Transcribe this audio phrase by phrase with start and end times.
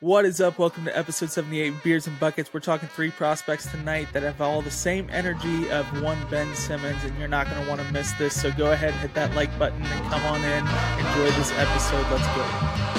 [0.00, 0.60] What is up?
[0.60, 2.54] Welcome to episode 78 Beers and Buckets.
[2.54, 7.02] We're talking three prospects tonight that have all the same energy of one Ben Simmons,
[7.02, 8.40] and you're not going to want to miss this.
[8.40, 10.64] So go ahead and hit that like button and come on in.
[11.04, 12.06] Enjoy this episode.
[12.12, 12.97] Let's go.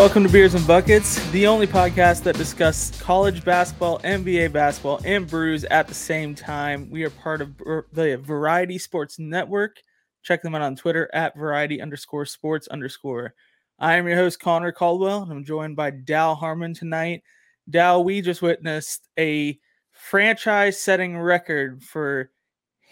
[0.00, 5.28] Welcome to Beers and Buckets, the only podcast that discusses college basketball, NBA basketball, and
[5.28, 6.88] brews at the same time.
[6.88, 9.76] We are part of the Variety Sports Network.
[10.22, 13.34] Check them out on Twitter at variety underscore sports underscore.
[13.78, 17.22] I am your host, Conner Caldwell, and I'm joined by Dal Harmon tonight.
[17.68, 19.58] Dal, we just witnessed a
[19.92, 22.30] franchise setting record for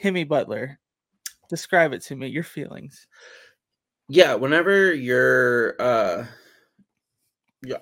[0.02, 0.78] Jimmy Butler.
[1.48, 3.06] Describe it to me, your feelings.
[4.10, 6.26] Yeah, whenever you're uh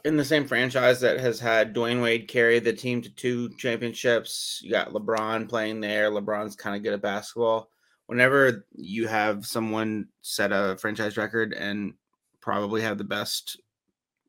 [0.04, 4.60] in the same franchise that has had Dwyane Wade carry the team to two championships.
[4.62, 6.10] You got LeBron playing there.
[6.10, 7.70] LeBron's kind of good at basketball.
[8.06, 11.94] Whenever you have someone set a franchise record and
[12.40, 13.60] probably have the best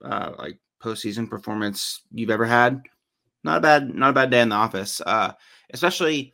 [0.04, 2.82] uh, like postseason performance you've ever had,
[3.44, 5.00] not a bad not a bad day in the office.
[5.06, 5.32] Uh,
[5.72, 6.34] especially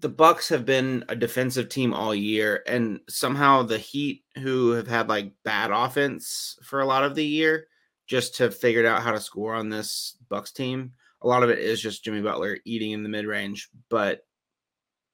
[0.00, 4.88] the Bucks have been a defensive team all year, and somehow the Heat, who have
[4.88, 7.66] had like bad offense for a lot of the year,
[8.06, 10.92] just have figured out how to score on this Bucks team.
[11.22, 14.24] A lot of it is just Jimmy Butler eating in the mid range, but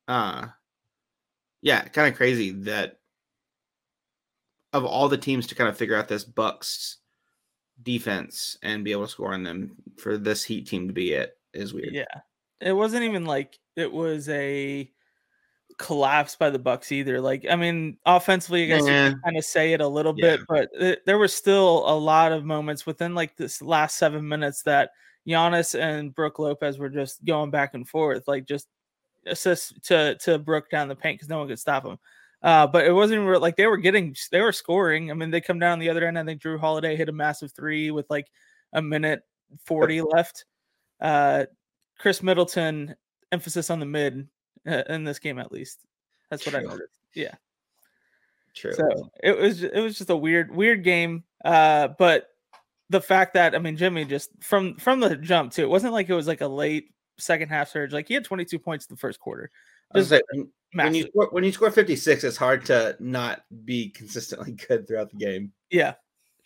[0.09, 0.47] uh
[1.63, 2.99] yeah, kind of crazy that
[4.73, 6.99] of all the teams to kind of figure out this Bucks
[7.83, 11.37] defense and be able to score on them for this Heat team to be it
[11.55, 11.95] is weird.
[11.95, 12.21] Yeah.
[12.61, 14.91] It wasn't even like it was a
[15.79, 17.21] collapse by the Bucks either.
[17.21, 19.07] Like, I mean, offensively, I guess yeah.
[19.07, 20.37] you can kind of say it a little yeah.
[20.37, 24.63] bit, but there were still a lot of moments within like this last seven minutes
[24.63, 24.91] that
[25.27, 28.69] Giannis and Brook Lopez were just going back and forth, like just
[29.27, 31.99] assist to to Brook down the paint because no one could stop him.
[32.43, 35.11] Uh, but it wasn't even like they were getting, they were scoring.
[35.11, 36.19] I mean, they come down the other end.
[36.19, 38.27] I think Jrue Holiday hit a massive three with like
[38.73, 39.23] a minute
[39.65, 40.45] 40 left.
[41.01, 41.45] Uh,
[42.01, 42.97] Khris Middleton,
[43.31, 44.27] emphasis on the mid,
[44.89, 45.81] in this game at least.
[46.31, 46.61] That's what True.
[46.61, 46.99] I noticed.
[47.15, 47.35] Yeah.
[48.55, 48.73] True.
[48.73, 51.25] So it was it was just a weird weird game.
[51.45, 52.29] Uh, but
[52.91, 56.09] the fact that I mean Jimmy just from from the jump too, it wasn't like
[56.09, 57.93] it was like a late second half surge.
[57.93, 59.51] Like he had 22 points in the first quarter.
[60.01, 60.23] Say,
[60.73, 65.11] when you score, when you score 56, it's hard to not be consistently good throughout
[65.11, 65.53] the game.
[65.71, 65.95] Yeah,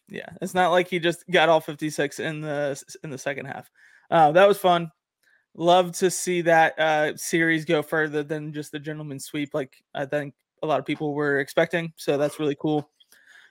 [0.09, 0.31] yeah.
[0.43, 3.71] It's not like he just got all 56 in the in the second half.
[4.11, 4.91] Uh, that was fun
[5.57, 10.05] love to see that uh, series go further than just the gentleman sweep, like I
[10.05, 11.93] think a lot of people were expecting.
[11.97, 12.91] So that's really cool.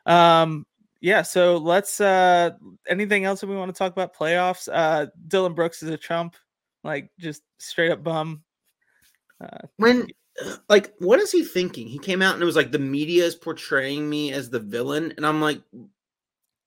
[0.06, 0.66] Um,
[1.02, 2.52] yeah, so let's uh
[2.88, 4.68] anything else that we want to talk about playoffs?
[4.72, 6.36] Uh Dillon Brooks is a chump,
[6.84, 8.44] like just straight up bum.
[9.40, 10.08] Uh, when
[10.70, 11.88] like what is he thinking?
[11.88, 15.14] He came out and it was like the media is portraying me as the villain,
[15.18, 15.62] and I'm like,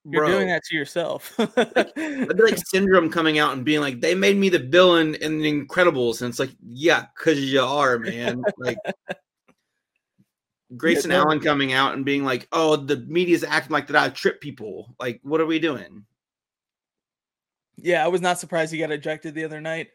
[0.04, 0.32] you're Bro.
[0.32, 1.38] doing that to yourself.
[1.38, 5.16] like, I'd be like syndrome coming out and being like, they made me the villain
[5.16, 8.42] in the Incredibles, and it's like, yeah, because you are, man.
[8.58, 8.78] Like
[10.76, 14.08] Grayson yeah, Allen coming out and being like, oh, the media's acting like that I
[14.10, 14.94] trip people.
[15.00, 16.04] Like, what are we doing?
[17.76, 19.88] Yeah, I was not surprised he got ejected the other night.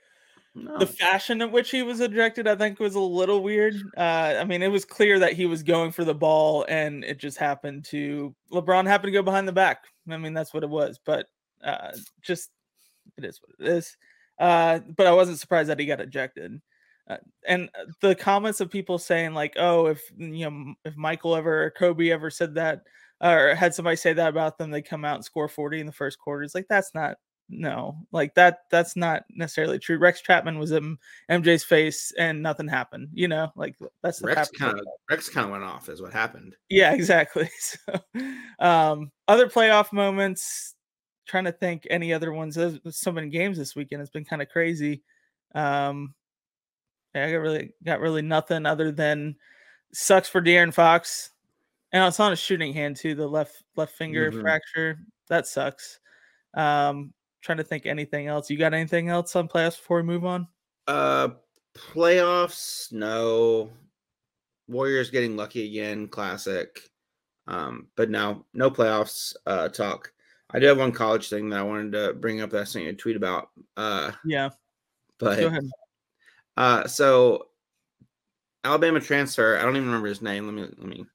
[0.56, 0.78] No.
[0.78, 3.74] The fashion in which he was ejected, I think, was a little weird.
[3.98, 7.18] Uh, I mean, it was clear that he was going for the ball, and it
[7.18, 9.86] just happened to LeBron happened to go behind the back.
[10.10, 11.00] I mean, that's what it was.
[11.04, 11.28] But
[11.64, 11.92] uh,
[12.22, 12.52] just
[13.18, 13.98] it is what it is.
[14.40, 16.62] Uh, but I wasn't surprised that he got ejected.
[17.08, 17.70] Uh, and
[18.02, 22.10] the comments of people saying like, "Oh, if you know, if Michael ever or Kobe
[22.10, 22.82] ever said that,
[23.22, 25.92] or had somebody say that about them, they come out and score forty in the
[25.92, 27.18] first quarter." It's like that's not
[27.50, 28.62] no, like that.
[28.72, 29.98] That's not necessarily true.
[29.98, 30.98] Rex Chapman was in
[31.30, 33.10] MJ's face and nothing happened.
[33.14, 36.14] You know, like that's the Rex kind of Rex kind of went off, is what
[36.14, 36.56] happened.
[36.70, 37.50] Yeah, exactly.
[37.60, 37.94] So,
[38.60, 40.76] um, other playoff moments.
[41.26, 42.56] Trying to think any other ones.
[42.56, 44.02] There's so many games this weekend.
[44.02, 45.04] It's been kind of crazy.
[45.56, 46.14] Um,
[47.16, 49.38] yeah, I got really got really nothing other than
[49.94, 51.32] sucks for De'Aaron Fox,
[51.94, 53.16] and it's on a shooting hand too.
[53.16, 54.42] The left left finger mm-hmm.
[54.42, 56.00] fracture that sucks.
[56.56, 57.14] Um,
[57.44, 58.50] trying to think anything else.
[58.50, 60.48] You got anything else on playoffs before we move on?
[60.88, 61.30] Uh,
[61.76, 63.70] playoffs, no.
[64.68, 66.90] Warriors getting lucky again, classic.
[67.46, 70.14] Um, but now no playoffs uh talk.
[70.50, 72.86] I do have one college thing that I wanted to bring up that I sent
[72.86, 73.50] you a tweet about.
[73.76, 74.50] Uh yeah.
[75.20, 75.70] But go ahead.
[76.56, 77.48] Uh so
[78.64, 80.46] Alabama transfer, I don't even remember his name.
[80.46, 81.06] Let me let me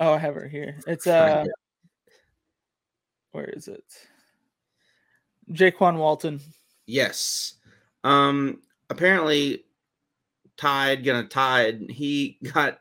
[0.00, 0.78] Oh, I have it here.
[0.86, 1.46] It's uh
[3.32, 3.84] where is it?
[5.52, 6.40] Jaykwon Walton.
[6.86, 7.54] Yes.
[8.04, 9.64] Um apparently
[10.56, 11.86] Tide gonna Tide.
[11.88, 12.80] He got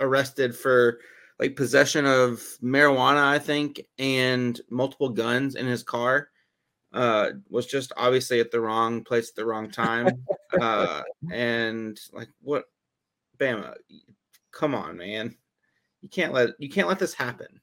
[0.00, 0.98] arrested for
[1.38, 6.28] like possession of marijuana, I think, and multiple guns in his car.
[6.92, 10.24] Uh, was just obviously at the wrong place at the wrong time.
[10.60, 11.02] uh,
[11.32, 12.66] and like what,
[13.38, 13.74] Bama,
[14.52, 15.36] come on, man,
[16.02, 17.60] you can't let you can't let this happen.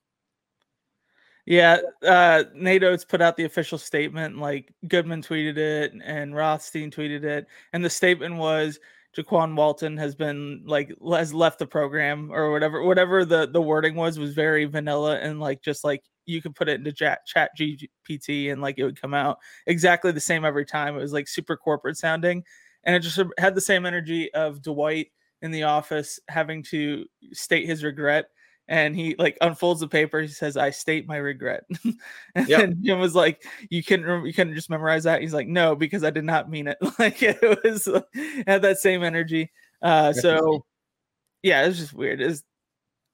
[1.51, 4.38] Yeah, uh, Nate Oats put out the official statement.
[4.38, 8.80] Like Goodman tweeted it, and Rothstein tweeted it, and the statement was
[9.18, 12.83] Jaykwon Walton has been like has left the program or whatever.
[12.83, 16.69] Whatever the the wording was was very vanilla and like just like you could put
[16.69, 19.38] it into chat, chat GPT and like it would come out
[19.68, 20.95] exactly the same every time.
[20.95, 22.45] It was like super corporate sounding,
[22.86, 25.07] and it just had the same energy of Dwight
[25.42, 28.27] in the office having to state his regret
[28.67, 30.21] and he like unfolds the paper.
[30.21, 31.65] He says, "I state my regret."
[32.35, 32.73] and yep.
[32.81, 36.09] Jim was like, "You couldn't you couldn't just memorize that?" He's like, "No, because I
[36.09, 37.87] did not mean it." like it was
[38.47, 39.51] had that same energy.
[39.81, 40.65] Uh, so
[41.43, 42.21] yeah, it was just weird.
[42.21, 42.43] Is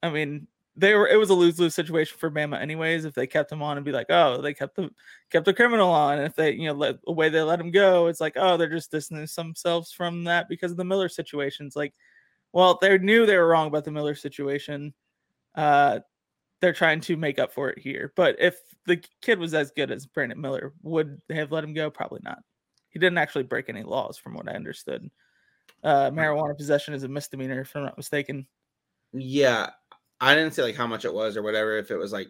[0.03, 3.05] I mean, they were it was a lose lose situation for Bama anyways.
[3.05, 4.91] If they kept him on and be like, oh, they kept the
[5.31, 7.71] kept the criminal on, and if they you know let the way they let him
[7.71, 11.75] go, it's like, oh, they're just distancing themselves from that because of the Miller situations.
[11.75, 11.95] Like,
[12.53, 14.93] well, they knew they were wrong about the Miller situation
[15.57, 16.00] uh,
[16.62, 18.13] they're trying to make up for it here.
[18.15, 21.74] But if the kid was as good as Brandon Miller, would they have let him
[21.74, 21.89] go?
[21.89, 22.39] Probably not.
[22.89, 25.09] He didn't actually break any laws, from what I understood.
[25.83, 28.48] Uh, marijuana possession is a misdemeanor, if I'm not mistaken.
[29.13, 29.71] Yeah,
[30.21, 31.77] I didn't say like how much it was or whatever.
[31.77, 32.30] If it was like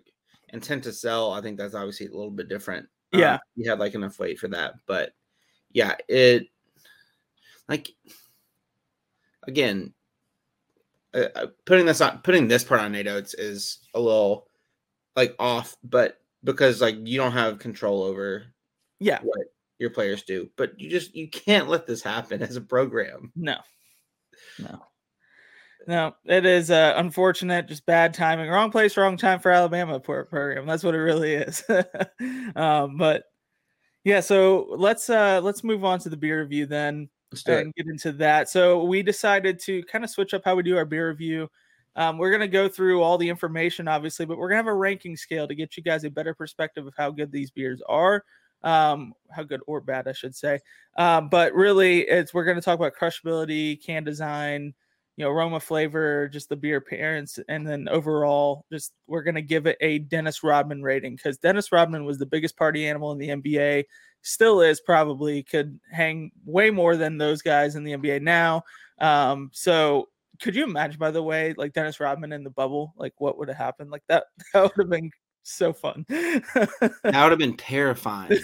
[0.49, 2.87] intent to sell, I think that's obviously a little bit different.
[3.13, 5.13] Yeah, um, you had like enough weight for that, but
[5.71, 6.47] yeah, it
[7.69, 7.89] like
[9.43, 9.93] again,
[11.13, 14.47] uh, uh, putting this on putting this part on Nate Oats is a little
[15.15, 18.45] like off, but because like you don't have control over
[18.99, 19.47] yeah what
[19.79, 23.31] your players do, but you just you can't let this happen as a program.
[23.35, 23.57] No,
[24.59, 24.83] no,
[25.87, 26.15] no.
[26.25, 30.65] It is uh, unfortunate, just bad timing, wrong place, wrong time for Alabama program.
[30.65, 31.63] That's what it really is.
[32.55, 33.23] um, but
[34.03, 37.09] yeah, so let's uh let's move on to the beer review then
[37.47, 38.49] and get into that.
[38.49, 41.49] So we decided to kind of switch up how we do our beer review.
[41.95, 44.67] Um, we're going to go through all the information, obviously, but we're going to have
[44.67, 47.81] a ranking scale to get you guys a better perspective of how good these beers
[47.89, 48.23] are.
[48.63, 50.59] Um, how good or bad, I should say.
[50.97, 54.73] Um, but really, it's we're going to talk about crushability, can design,
[55.15, 59.43] you know, aroma, flavor, just the beer appearance, and then overall, just we're going to
[59.43, 63.19] give it a Dennis Rodman rating because Dennis Rodman was the biggest party animal in
[63.19, 63.85] the NBA
[64.27, 68.63] still is probably could hang way more than those guys in the NBA now.
[68.99, 70.09] Um, so
[70.41, 73.47] could you imagine, by the way, like Dennis Rodman in the bubble, like what would
[73.47, 73.89] have happened?
[73.89, 75.11] Like that, that would have been
[75.43, 76.05] so fun.
[76.09, 78.37] that would have been terrifying.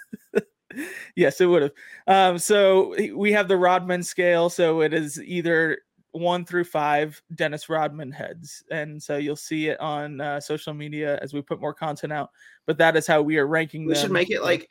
[1.16, 1.72] yes, it would have.
[2.06, 4.50] Um, so we have the Rodman scale.
[4.50, 5.78] So it is either
[6.12, 8.62] one through five Dennis Rodman heads.
[8.70, 12.30] And so you'll see it on uh, social media as we put more content out.
[12.66, 14.02] But that is how we are ranking we them.
[14.02, 14.68] should make it like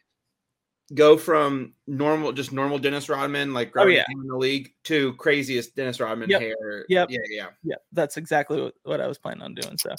[0.94, 4.04] go from normal, just normal Dennis Rodman, like oh, yeah.
[4.10, 6.42] in the league, to craziest Dennis Rodman yep.
[6.42, 6.86] hair.
[6.90, 7.10] Yep.
[7.10, 7.76] Yeah, yeah, yeah.
[7.92, 9.78] That's exactly what, what I was planning on doing.
[9.78, 9.96] So,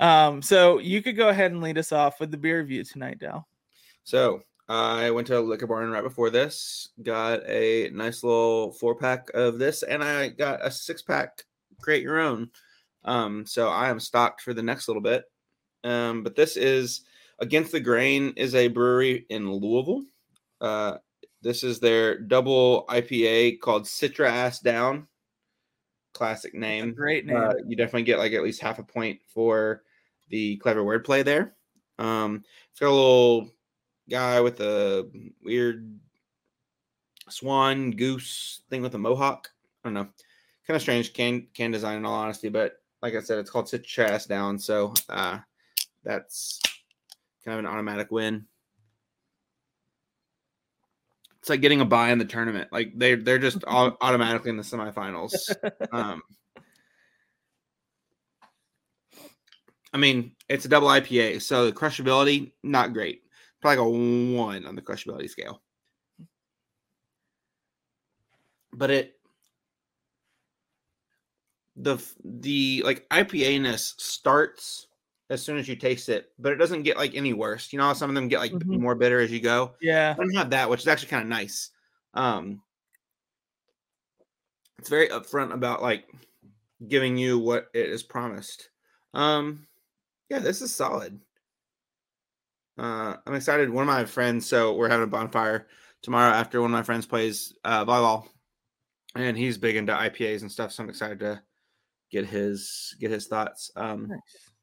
[0.00, 3.18] um, so you could go ahead and lead us off with the beer review tonight,
[3.18, 3.46] Dal.
[4.04, 8.94] So I went to a liquor barn right before this, got a nice little four
[8.94, 11.44] pack of this, and I got a six pack.
[11.80, 12.50] Create your own.
[13.04, 15.24] Um, so I am stocked for the next little bit.
[15.84, 17.02] Um, but this is
[17.40, 20.02] Against the Grain is a brewery in Louisville.
[20.60, 20.98] Uh,
[21.42, 25.06] this is their double IPA called Citra Ass Down.
[26.14, 26.94] Classic name.
[26.94, 27.36] great name.
[27.36, 29.82] Uh, you definitely get like at least half a point for
[30.30, 31.54] the clever wordplay there.
[31.98, 33.50] Um, it's got a little
[34.08, 35.08] guy with a
[35.42, 35.98] weird
[37.28, 39.50] swan goose thing with a mohawk.
[39.82, 40.08] I don't know.
[40.66, 43.66] Kind of strange can can design in all honesty, but like I said, it's called
[43.66, 45.38] Citra Ass Down, so uh,
[46.04, 46.60] that's
[47.44, 48.46] kind of an automatic win
[51.44, 52.70] it's like getting a buy in the tournament.
[52.72, 55.34] Like they they're just all automatically in the semifinals.
[55.92, 56.22] Um,
[59.92, 63.24] I mean, it's a double IPA, so the crushability not great.
[63.60, 65.60] Probably like a one on the crushability scale.
[68.72, 69.12] But it
[71.76, 74.86] the the like IPA ness starts
[75.30, 77.72] as soon as you taste it, but it doesn't get like any worse.
[77.72, 78.80] You know, some of them get like mm-hmm.
[78.80, 79.72] more bitter as you go.
[79.80, 81.70] Yeah, I don't have that, which is actually kind of nice.
[82.14, 82.62] Um,
[84.78, 86.04] it's very upfront about like
[86.86, 88.68] giving you what it is promised.
[89.14, 89.66] Um,
[90.28, 91.20] yeah, this is solid.
[92.76, 93.70] Uh, I'm excited.
[93.70, 95.68] One of my friends, so we're having a bonfire
[96.02, 98.26] tomorrow after one of my friends plays uh, volleyball.
[99.14, 100.72] and he's big into IPAs and stuff.
[100.72, 101.40] So I'm excited to
[102.10, 103.70] get his get his thoughts.
[103.76, 104.53] Um, nice.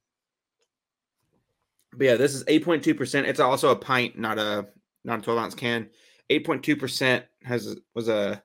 [1.94, 3.28] But yeah, this is 8.2 percent.
[3.28, 4.68] It's also a pint, not a
[5.04, 5.90] not a 12 ounce can.
[6.30, 8.42] 8.2 percent has was a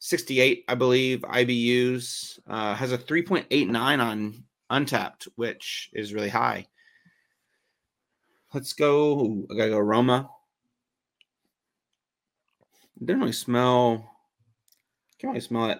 [0.00, 2.38] 68, I believe, IBUs.
[2.46, 6.66] Uh, has a 3.89 on Untappd, which is really high.
[8.54, 9.20] Let's go.
[9.20, 10.30] Ooh, I gotta go aroma.
[13.00, 14.10] It didn't really smell.
[15.18, 15.78] Can't really smell it.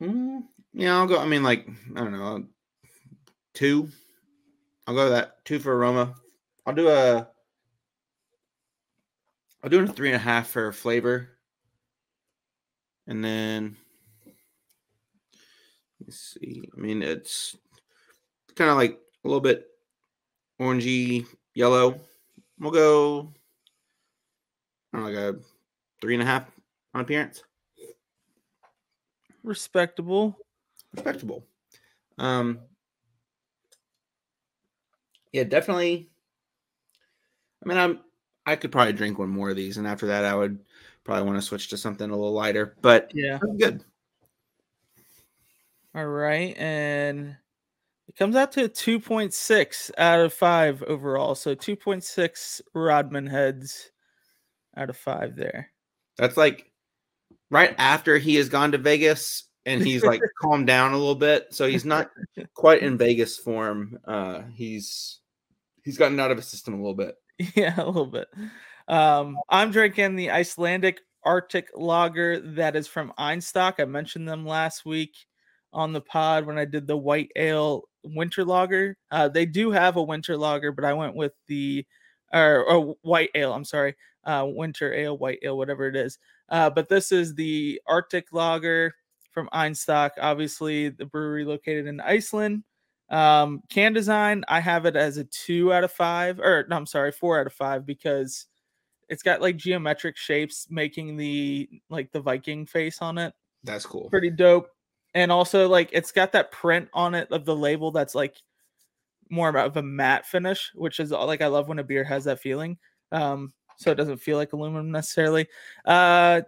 [0.00, 0.42] Mm,
[0.76, 1.18] yeah, I'll go.
[1.18, 1.66] I mean, like
[1.96, 2.44] I don't know,
[3.54, 3.88] two.
[4.86, 6.14] I'll go that two for aroma.
[6.64, 7.28] I'll do a.
[9.62, 11.30] I'll do a three and a half for flavor,
[13.06, 13.76] and then
[16.00, 16.62] let's see.
[16.76, 17.56] I mean, it's
[18.54, 19.66] kind of like a little bit
[20.60, 21.98] orangey yellow.
[22.60, 23.32] We'll go
[24.96, 25.36] know, like a
[26.00, 26.44] three and a half
[26.94, 27.42] on appearance.
[29.42, 30.36] Respectable.
[30.96, 31.46] Respectable.
[32.18, 32.60] Um
[35.32, 36.08] yeah, definitely.
[37.62, 38.00] I mean, I'm
[38.46, 40.60] I could probably drink one more of these, and after that, I would
[41.04, 42.76] probably want to switch to something a little lighter.
[42.80, 43.84] But yeah, good.
[45.94, 47.36] All right, and
[48.08, 51.34] it comes out to 2.6 out of 5 overall.
[51.34, 53.90] So 2.6 Rodman heads
[54.76, 55.70] out of 5 there.
[56.18, 56.70] That's like
[57.50, 61.48] right after he has gone to Vegas and he's like calmed down a little bit.
[61.50, 62.10] So he's not
[62.54, 63.98] quite in Vegas form.
[64.06, 65.20] Uh he's
[65.84, 67.16] he's gotten out of his system a little bit.
[67.54, 68.28] Yeah, a little bit.
[68.88, 73.74] Um I'm drinking the Icelandic Arctic lager that is from Einstök.
[73.80, 75.14] I mentioned them last week
[75.72, 78.96] on the pod when I did the white ale winter lager.
[79.10, 81.84] Uh, they do have a winter lager, but I went with the
[82.32, 83.52] or, or white ale.
[83.52, 86.18] I'm sorry, uh, winter ale, white ale, whatever it is.
[86.48, 88.94] Uh, but this is the Arctic lager
[89.36, 90.12] from Einstök.
[90.18, 92.64] obviously the brewery located in Iceland.
[93.10, 96.86] Um, can design, I have it as a two out of five, or no, I'm
[96.86, 98.46] sorry, four out of five because
[99.08, 103.34] it's got like geometric shapes making the like the Viking face on it.
[103.62, 104.08] That's cool.
[104.08, 104.70] Pretty dope
[105.16, 108.36] and also like it's got that print on it of the label that's like
[109.30, 112.38] more of a matte finish, which is like I love when a beer has that
[112.38, 112.76] feeling.
[113.12, 115.46] Um, so it doesn't feel like aluminum necessarily.
[115.86, 116.42] Uh,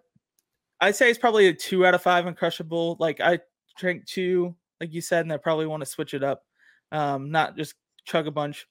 [0.81, 2.97] I'd say it's probably a two out of five and crushable.
[3.01, 3.41] Like I
[3.77, 6.45] drink two, like you said, and I probably want to switch it up,
[6.93, 8.67] um, not just chug a bunch.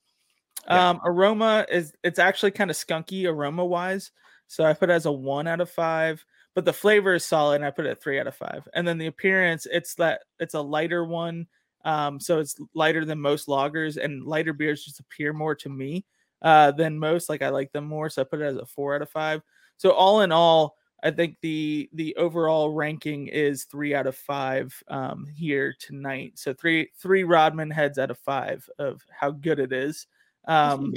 [0.67, 0.89] Yeah.
[0.89, 4.11] Um, aroma is it's actually kind of skunky aroma wise,
[4.47, 6.25] so I put it as a one out of five
[6.57, 8.97] but the flavor is solid and i put it three out of five and then
[8.97, 11.45] the appearance it's that it's a lighter one
[11.85, 16.03] um, so it's lighter than most lagers and lighter beers just appear more to me
[16.41, 18.95] uh, than most like i like them more so i put it as a four
[18.95, 19.43] out of five
[19.77, 24.73] so all in all i think the the overall ranking is three out of five
[24.87, 29.71] um, here tonight so three three rodman heads out of five of how good it
[29.71, 30.07] is
[30.47, 30.93] um,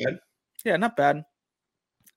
[0.64, 1.25] yeah not bad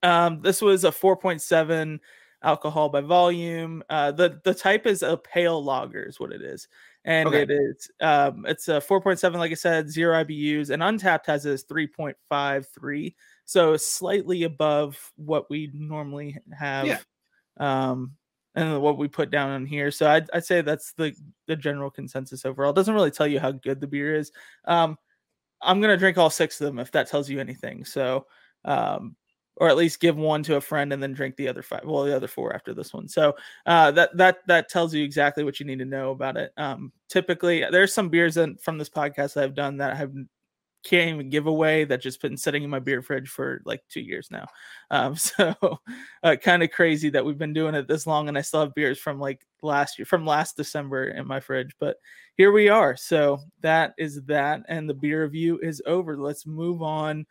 [0.04, 1.98] um, this was a 4.7
[2.42, 3.82] alcohol by volume.
[3.88, 6.68] Uh, the the type is a pale lager is what it is,
[7.04, 7.42] and okay.
[7.42, 11.64] it is um, it's a 4.7, like I said, zero IBUs, and Untappd has this
[11.64, 13.14] 3.53,
[13.46, 16.86] so slightly above what we normally have.
[16.86, 16.98] Yeah.
[17.58, 18.12] Um,
[18.56, 19.90] and what we put down on here.
[19.90, 21.12] So I'd, I'd say that's the
[21.48, 22.70] the general consensus overall.
[22.70, 24.30] It doesn't really tell you how good the beer is.
[24.64, 24.96] Um,
[25.60, 27.84] I'm gonna drink all six of them if that tells you anything.
[27.84, 28.26] So
[28.64, 29.16] um,
[29.56, 32.04] or at least give one to a friend and then drink the other five well
[32.04, 33.34] the other four after this one so
[33.66, 36.92] uh, that that that tells you exactly what you need to know about it um,
[37.08, 40.12] typically there's some beers that, from this podcast that i've done that have
[40.84, 44.00] can't even give away that just been sitting in my beer fridge for like two
[44.00, 44.46] years now.
[44.90, 45.54] Um, so
[46.22, 48.74] uh, kind of crazy that we've been doing it this long and i still have
[48.74, 51.96] beers from like last year from last december in my fridge but
[52.36, 52.96] here we are.
[52.96, 56.16] So that is that and the beer review is over.
[56.16, 57.26] Let's move on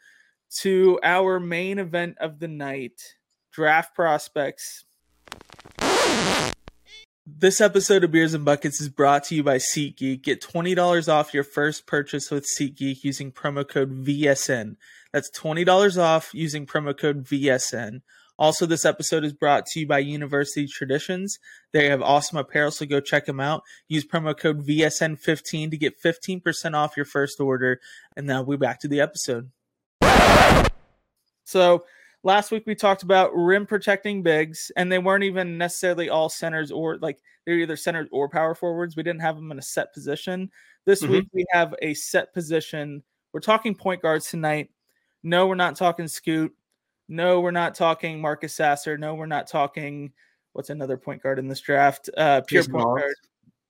[0.60, 3.02] to our main event of the night
[3.52, 4.86] draft prospects.
[7.26, 10.24] This episode of Beers and Buckets is brought to you by SeatGeek.
[10.24, 14.76] Get $20 off your first purchase with SeatGeek using promo code VSN.
[15.14, 18.02] That's $20 off using promo code VSN.
[18.38, 21.40] Also, this episode is brought to you by University Traditions.
[21.72, 23.64] They have awesome apparel, so go check them out.
[23.88, 27.80] Use promo code VSN15 to get 15% off your first order.
[28.18, 29.50] And now we're back to the episode.
[31.46, 31.86] So
[32.24, 36.72] last week we talked about rim protecting bigs, and they weren't even necessarily all centers
[36.72, 38.96] or like they're either centers or power forwards.
[38.96, 40.50] We didn't have them in a set position.
[40.86, 41.12] This mm-hmm.
[41.12, 43.04] week we have a set position.
[43.32, 44.70] We're talking point guards tonight.
[45.24, 46.54] No, we're not talking scoot.
[47.08, 48.98] No, we're not talking Marcus Sasser.
[48.98, 50.12] No, we're not talking
[50.54, 52.10] what's another point guard in this draft?
[52.16, 53.02] Uh, pure point Wallace.
[53.02, 53.16] guard.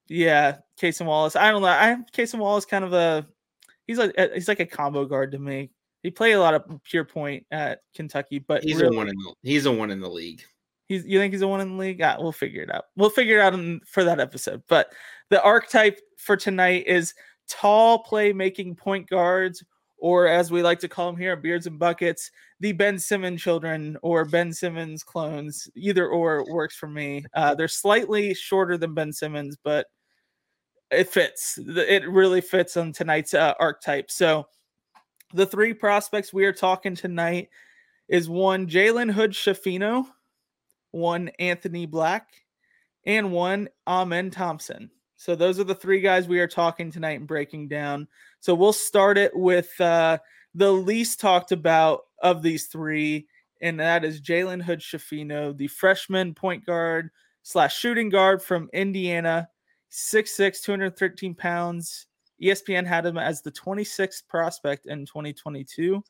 [0.08, 1.36] Yeah, Cason Wallace.
[1.36, 1.68] I don't know.
[1.68, 3.26] I Cason Wallace kind of a
[3.88, 5.72] he's like he's like a combo guard to me.
[6.04, 9.16] He played a lot of pure point at Kentucky, but he's really, a one in
[9.16, 10.44] the he's a one in the league.
[10.88, 12.02] He's you think he's a one in the league?
[12.02, 12.86] Ah, we'll figure it out.
[12.96, 14.62] We'll figure it out in, for that episode.
[14.68, 14.94] But
[15.30, 17.14] the archetype for tonight is
[17.48, 19.64] tall playmaking point guards
[20.04, 22.30] or as we like to call them here, beards and buckets,
[22.60, 25.70] the Ben Simmons children or Ben Simmons clones.
[25.78, 27.24] Either or works for me.
[27.34, 29.88] Uh, they're slightly shorter than Ben Simmons, but
[30.92, 31.58] it fits.
[31.58, 34.12] It really fits on tonight's uh, archetype.
[34.12, 34.46] So
[35.34, 37.50] the three prospects we are talking tonight
[38.08, 40.06] is one Jalen Hood Schifino,
[40.92, 42.28] one Anthony Black,
[43.06, 44.92] and one Amen Thompson.
[45.16, 48.08] So those are the three guys we are talking tonight and breaking down.
[48.42, 50.20] So we'll start it with uh,
[50.54, 53.28] the least talked about of these three,
[53.62, 57.10] and that is Jalen Hood Schifino, the freshman point guard
[57.42, 59.50] slash shooting guard from Indiana,
[59.92, 62.06] 6'6, 213 pounds.
[62.42, 66.04] ESPN had him as the 26th prospect in 2022.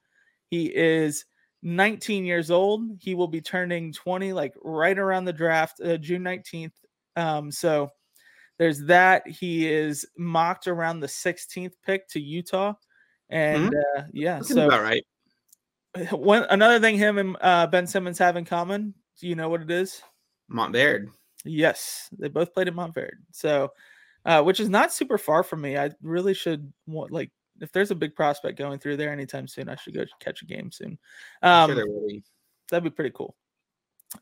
[0.49, 1.25] He is
[1.63, 2.83] 19 years old.
[2.99, 6.73] He will be turning 20 like right around the draft, uh, June 19th.
[7.15, 7.89] Um, so
[8.59, 9.27] there's that.
[9.27, 12.73] He is mocked around the 16th pick to Utah,
[13.29, 13.99] and mm-hmm.
[13.99, 15.03] uh, yeah, That's so about right.
[16.11, 18.93] One another thing him and uh, Ben Simmons have in common.
[19.19, 20.01] Do you know what it is?
[20.51, 21.09] Montverde.
[21.45, 23.11] Yes, they both played at Montverde.
[23.31, 23.71] So,
[24.25, 25.77] uh, which is not super far from me.
[25.77, 29.69] I really should want like if there's a big prospect going through there anytime soon,
[29.69, 30.97] I should go catch a game soon.
[31.41, 31.85] Um, sure.
[32.69, 33.35] That'd be pretty cool.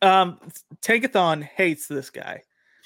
[0.02, 0.40] Um,
[0.82, 2.44] Tankathon hates this guy.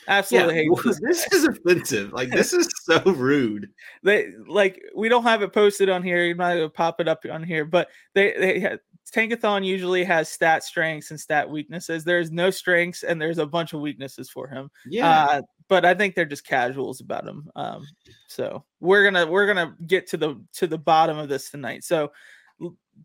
[0.07, 0.99] Absolutely yeah, this.
[1.01, 2.13] this is offensive.
[2.13, 3.69] Like this is so rude.
[4.03, 6.25] They like we don't have it posted on here.
[6.25, 8.77] You might pop it up on here, but they they
[9.13, 12.03] Tankathon usually has stat strengths and stat weaknesses.
[12.03, 14.69] There's no strengths and there's a bunch of weaknesses for him.
[14.85, 15.25] Yeah.
[15.25, 17.49] Uh, but I think they're just casuals about him.
[17.55, 17.85] Um,
[18.27, 21.83] so we're gonna we're gonna get to the to the bottom of this tonight.
[21.83, 22.11] So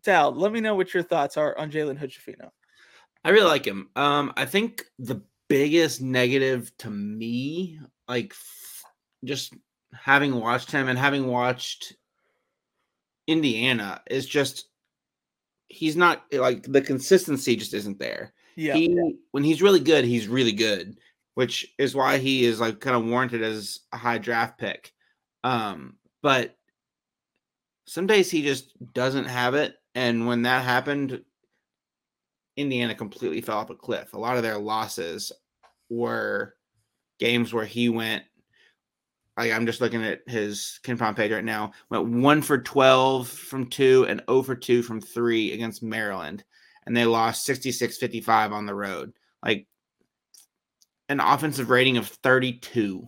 [0.03, 2.49] Dal, let me know what your thoughts are on Jalen Hood Schifino.
[3.23, 3.89] I really like him.
[3.95, 8.83] Um, I think the biggest negative to me, like f-
[9.23, 9.53] just
[9.93, 11.93] having watched him and having watched
[13.27, 14.69] Indiana, is just
[15.67, 18.33] he's not like the consistency just isn't there.
[18.55, 18.73] Yeah.
[18.75, 20.97] He when he's really good, he's really good,
[21.35, 24.91] which is why he is like kind of warranted as a high draft pick.
[25.43, 26.55] Um, but
[27.85, 29.75] some days he just doesn't have it.
[29.95, 31.21] And when that happened,
[32.57, 34.13] Indiana completely fell off a cliff.
[34.13, 35.31] A lot of their losses
[35.89, 36.55] were
[37.19, 38.23] games where he went
[39.37, 41.71] like I'm just looking at his KenPom page right now.
[41.89, 46.43] Went one for twelve from two and 0 for two from three against Maryland,
[46.85, 49.13] and they lost 66-55 on the road.
[49.43, 49.67] Like
[51.11, 53.07] an offensive rating of 32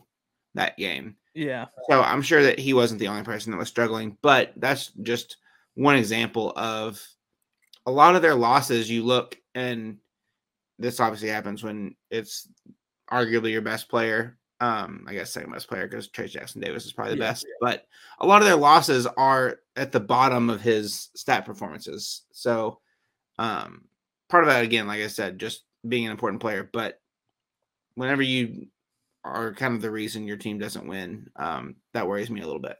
[0.55, 1.15] that game.
[1.33, 1.67] Yeah.
[1.89, 5.37] So I'm sure that he wasn't the only person that was struggling, but that's just
[5.75, 7.01] one example of
[7.85, 8.89] a lot of their losses.
[8.89, 9.97] You look and
[10.77, 12.49] this obviously happens when it's
[13.09, 14.37] arguably your best player.
[14.59, 17.45] Um, I guess second best player because Trayce Jackson Davis is probably the yeah, best,
[17.45, 17.55] yeah.
[17.59, 17.85] but
[18.19, 22.23] a lot of their losses are at the bottom of his stat performances.
[22.31, 22.79] So,
[23.39, 23.85] um,
[24.29, 26.69] part of that again, like I said, just being an important player.
[26.71, 27.01] But
[27.95, 28.67] whenever you
[29.23, 32.61] are kind of the reason your team doesn't win, um, that worries me a little
[32.61, 32.77] bit.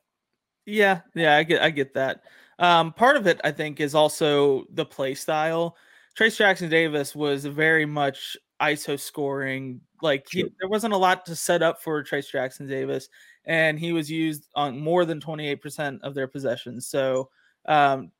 [0.65, 2.23] Yeah, yeah, I get, I get that.
[2.59, 5.75] Um, part of it, I think, is also the play style.
[6.17, 9.81] Trayce Jackson Davis was very much ISO scoring.
[10.01, 13.09] Like he, there wasn't a lot to set up for Trayce Jackson Davis,
[13.45, 16.87] and he was used on more than 28% of their possessions.
[16.87, 17.29] So
[17.65, 18.11] um,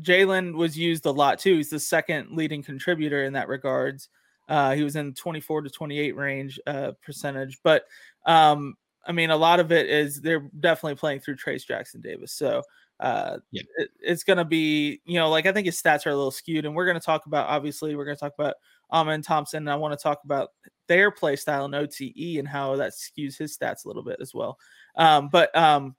[0.00, 1.56] Jalen was used a lot too.
[1.56, 4.08] He's the second leading contributor in that regards.
[4.48, 7.84] Uh, he was in 24 to 28 range uh, percentage, but
[8.26, 8.74] um,
[9.06, 12.32] I mean, a lot of it is they're definitely playing through Trayce Jackson Davis.
[12.32, 12.62] So
[13.00, 13.62] uh, yeah.
[13.76, 16.30] It, it's going to be, you know, like I think his stats are a little
[16.30, 18.54] skewed, and we're going to talk about obviously we're going to talk about
[18.92, 20.50] Amen Thompson, and I want to talk about
[20.88, 24.32] their play style in OTE and how that skews his stats a little bit as
[24.32, 24.58] well.
[24.96, 25.94] Um, but um,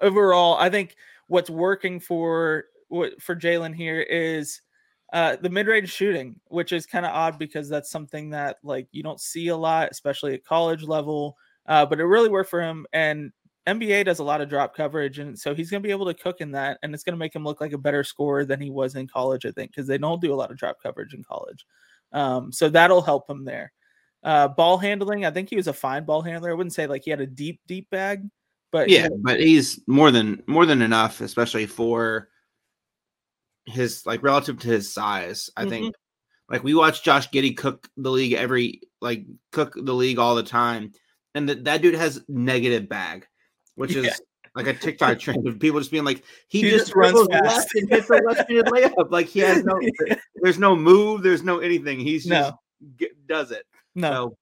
[0.00, 4.62] overall, I think what's working for what for Jalen here is
[5.12, 9.02] uh, the mid-range shooting, which is kind of odd because that's something that like you
[9.02, 11.36] don't see a lot, especially at college level.
[11.66, 13.32] Uh, but it really worked for him, and
[13.66, 16.14] NBA does a lot of drop coverage, and so he's going to be able to
[16.14, 18.60] cook in that, and it's going to make him look like a better scorer than
[18.60, 21.14] he was in college, I think, because they don't do a lot of drop coverage
[21.14, 21.66] in college.
[22.12, 23.72] Um, so that'll help him there.
[24.22, 26.50] Uh, ball handling, I think he was a fine ball handler.
[26.50, 28.28] I wouldn't say like he had a deep, deep bag,
[28.72, 32.28] but yeah, but he's more than more than enough, especially for
[33.70, 35.50] his like relative to his size.
[35.56, 35.70] I mm-hmm.
[35.70, 35.94] think
[36.48, 40.42] like we watch Josh Giddey cook the league every like cook the league all the
[40.42, 40.92] time,
[41.34, 43.26] and that that dude has negative bag,
[43.74, 44.02] which yeah.
[44.02, 44.20] is
[44.54, 47.74] like a TikTok trend of people just being like, he, he just, just runs left
[47.74, 49.10] and hits a left-handed layup.
[49.10, 49.80] Like he has no,
[50.36, 52.00] there's no move, there's no anything.
[52.00, 53.08] He's just no.
[53.26, 53.64] Does it.
[53.94, 54.10] No.
[54.10, 54.36] So,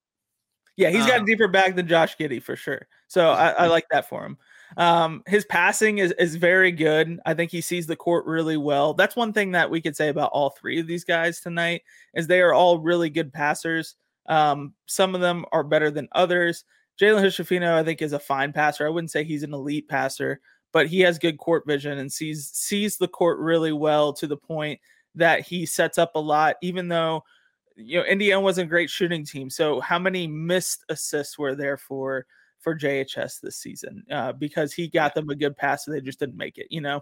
[0.76, 2.86] yeah, he's got a um, deeper bag than Josh Giddey for sure.
[3.08, 4.38] So I, I like that for him.
[4.76, 7.18] Um, his passing is is very good.
[7.24, 8.94] I think he sees the court really well.
[8.94, 11.82] That's one thing that we could say about all three of these guys tonight
[12.14, 13.96] is they are all really good passers.
[14.26, 16.64] Um, some of them are better than others.
[17.00, 18.86] Jalen Hood-Schifino, I think, is a fine passer.
[18.86, 20.40] I wouldn't say he's an elite passer,
[20.72, 24.36] but he has good court vision and sees sees the court really well to the
[24.36, 24.80] point
[25.14, 27.24] that he sets up a lot, even though
[27.76, 29.48] you know Indiana wasn't a great shooting team.
[29.48, 32.26] So how many missed assists were there for
[32.60, 34.04] for JHS this season?
[34.10, 36.66] Uh, because he got them a good pass, and they just didn't make it.
[36.70, 37.00] You know,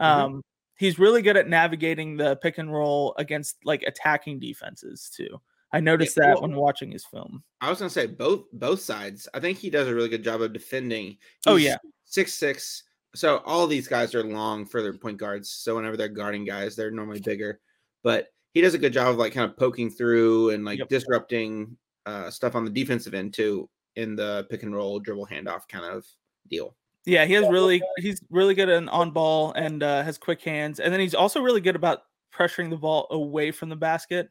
[0.00, 0.04] mm-hmm.
[0.04, 0.42] um,
[0.76, 5.40] he's really good at navigating the pick and roll against like attacking defenses too.
[5.72, 7.42] I noticed yeah, that well, when watching his film.
[7.60, 9.28] I was gonna say both both sides.
[9.34, 11.16] I think he does a really good job of defending.
[11.46, 12.84] Oh, he's oh yeah, six six.
[13.14, 15.50] So all these guys are long for their point guards.
[15.50, 17.60] So whenever they're guarding guys, they're normally bigger.
[18.02, 20.88] But he does a good job of like kind of poking through and like yep.
[20.88, 25.68] disrupting uh, stuff on the defensive end too in the pick and roll dribble handoff
[25.68, 26.06] kind of
[26.48, 26.76] deal.
[27.04, 30.80] Yeah, he has really he's really good at on ball and uh, has quick hands,
[30.80, 32.00] and then he's also really good about
[32.34, 34.28] pressuring the ball away from the basket.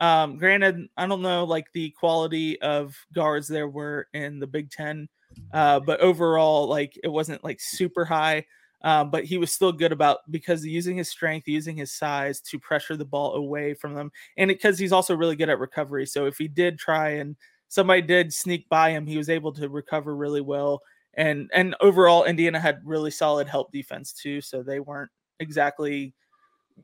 [0.00, 4.70] Um, granted, I don't know like the quality of guards there were in the Big
[4.70, 5.08] Ten,
[5.52, 8.44] uh, but overall, like it wasn't like super high.
[8.82, 12.60] Um, but he was still good about because using his strength, using his size to
[12.60, 16.06] pressure the ball away from them, and because he's also really good at recovery.
[16.06, 17.36] So if he did try and
[17.68, 20.82] somebody did sneak by him, he was able to recover really well.
[21.14, 26.14] And and overall, Indiana had really solid help defense too, so they weren't exactly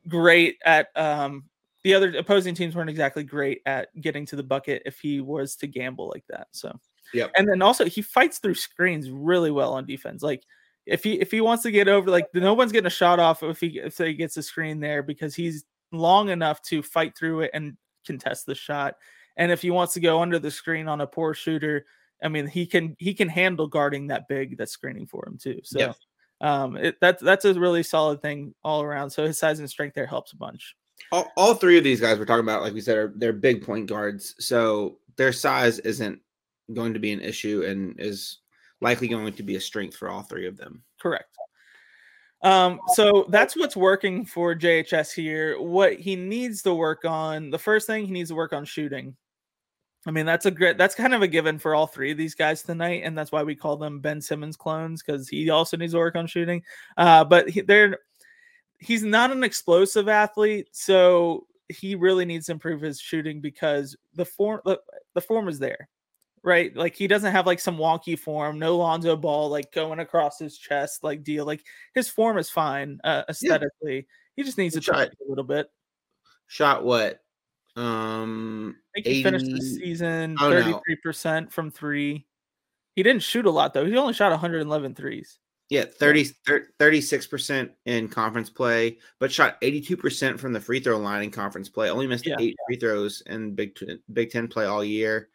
[0.07, 1.45] great at um,
[1.83, 5.55] the other opposing teams weren't exactly great at getting to the bucket if he was
[5.57, 6.47] to gamble like that.
[6.51, 6.77] So
[7.13, 10.23] yeah, and then also he fights through screens really well on defense.
[10.23, 10.43] Like
[10.85, 13.43] if he if he wants to get over, like no one's getting a shot off
[13.43, 17.41] if he if he gets a screen there because he's long enough to fight through
[17.41, 18.95] it and contest the shot.
[19.37, 21.85] And if he wants to go under the screen on a poor shooter,
[22.23, 25.59] I mean he can he can handle guarding that big that's screening for him too.
[25.63, 25.93] So
[26.41, 29.09] um it, that's that's a really solid thing all around.
[29.09, 30.75] So his size and strength there helps a bunch
[31.11, 33.63] all, all three of these guys we're talking about, like we said, are they're big
[33.63, 36.19] point guards, so their size isn't
[36.73, 38.39] going to be an issue and is
[38.81, 40.83] likely going to be a strength for all three of them.
[40.99, 41.29] Correct.
[42.41, 45.59] Um, so that's what's working for JHS here.
[45.59, 49.15] What he needs to work on, the first thing he needs to work on shooting.
[50.05, 52.35] I mean, that's a great, that's kind of a given for all three of these
[52.35, 53.01] guys tonight.
[53.03, 56.15] And that's why we call them Ben Simmons clones because he also needs to work
[56.15, 56.61] on shooting.
[56.95, 57.97] Uh, but he, they're,
[58.77, 64.25] he's not an explosive athlete, so he really needs to improve his shooting because the
[64.25, 64.79] form the,
[65.15, 65.89] the form is there.
[66.43, 66.75] Right?
[66.77, 70.55] Like he doesn't have like some wonky form, no Lonzo ball like going across his
[70.59, 71.43] chest like deal.
[71.43, 71.65] Like
[71.95, 73.95] his form is fine uh, aesthetically.
[73.95, 74.01] Yeah.
[74.35, 75.71] He just needs to try it a little bit.
[76.45, 77.24] Shot what?
[77.75, 79.23] Um I think he 80...
[79.23, 82.25] finished the season 33% from 3.
[82.95, 83.85] He didn't shoot a lot though.
[83.85, 85.39] He only shot 111 threes.
[85.69, 86.29] Yeah, 30,
[86.79, 91.89] 36% in conference play, but shot 82% from the free throw line in conference play.
[91.89, 92.35] Only missed yeah.
[92.39, 93.75] eight free throws in Big
[94.13, 95.29] Big Ten play all year.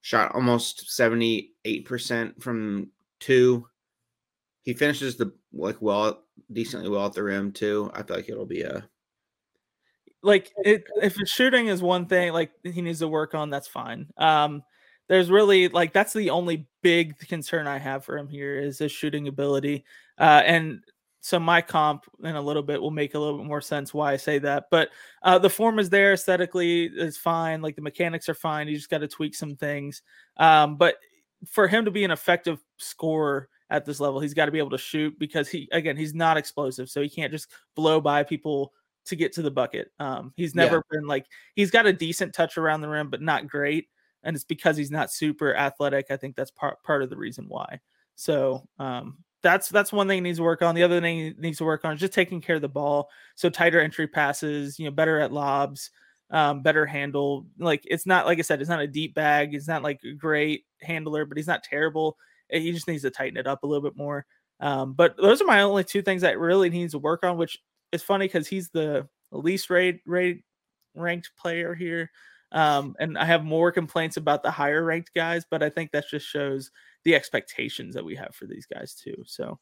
[0.00, 3.68] Shot almost 78% from two.
[4.62, 7.90] He finishes the like well, decently well at the rim too.
[7.92, 8.88] I feel like it'll be a
[10.26, 14.08] like it, if shooting is one thing like he needs to work on, that's fine.
[14.18, 14.62] Um,
[15.08, 18.90] there's really like that's the only big concern I have for him here is his
[18.90, 19.84] shooting ability.
[20.18, 20.82] Uh, and
[21.20, 24.12] so my comp in a little bit will make a little bit more sense why
[24.12, 24.64] I say that.
[24.70, 24.90] But
[25.22, 27.62] uh, the form is there aesthetically is fine.
[27.62, 28.66] Like the mechanics are fine.
[28.66, 30.02] You just got to tweak some things.
[30.38, 30.96] Um, but
[31.48, 34.70] for him to be an effective scorer at this level, he's got to be able
[34.70, 38.72] to shoot because he again he's not explosive, so he can't just blow by people
[39.06, 39.90] to get to the bucket.
[39.98, 40.98] Um, he's never yeah.
[40.98, 43.88] been like he's got a decent touch around the rim, but not great
[44.26, 46.06] and it's because he's not super athletic.
[46.10, 47.80] I think that's part part of the reason why.
[48.16, 50.74] So um, that's that's one thing he needs to work on.
[50.74, 53.08] The other thing he needs to work on is just taking care of the ball.
[53.36, 55.90] So tighter entry passes, you know, better at lobs,
[56.30, 57.46] um, better handle.
[57.56, 59.52] Like it's not like I said, it's not a deep bag.
[59.52, 62.18] He's not like a great handler, but he's not terrible.
[62.50, 64.26] Eh, he just needs to tighten it up a little bit more.
[64.58, 67.36] Um, but those are my only two things that really needs to work on.
[67.36, 67.58] Which
[67.96, 70.44] is funny because he's the least rate rate
[70.94, 72.10] ranked player here.
[72.52, 76.08] Um, and I have more complaints about the higher ranked guys, but I think that
[76.08, 76.70] just shows
[77.04, 79.16] the expectations that we have for these guys too.
[79.26, 79.58] So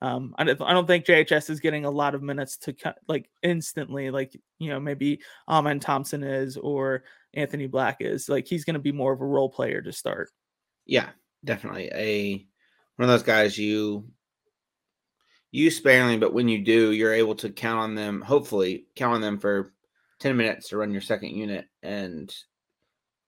[0.00, 2.98] Um, I don't, I don't think JHS is getting a lot of minutes to cut
[3.06, 8.28] like instantly, like you know maybe Amen Thompson is or Anthony Black is.
[8.28, 10.30] Like he's going to be more of a role player to start.
[10.86, 11.10] Yeah,
[11.44, 12.46] definitely a
[12.96, 14.04] one of those guys you
[15.52, 18.20] use sparingly, but when you do, you're able to count on them.
[18.20, 19.72] Hopefully, count on them for
[20.18, 22.34] ten minutes to run your second unit, and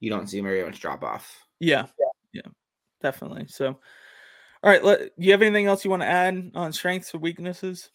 [0.00, 1.38] you don't see very much drop off.
[1.60, 2.50] Yeah, yeah, yeah
[3.00, 3.46] definitely.
[3.48, 3.78] So
[4.64, 4.82] all right.
[4.82, 7.90] Let, do you have anything else you want to add on strengths or weaknesses?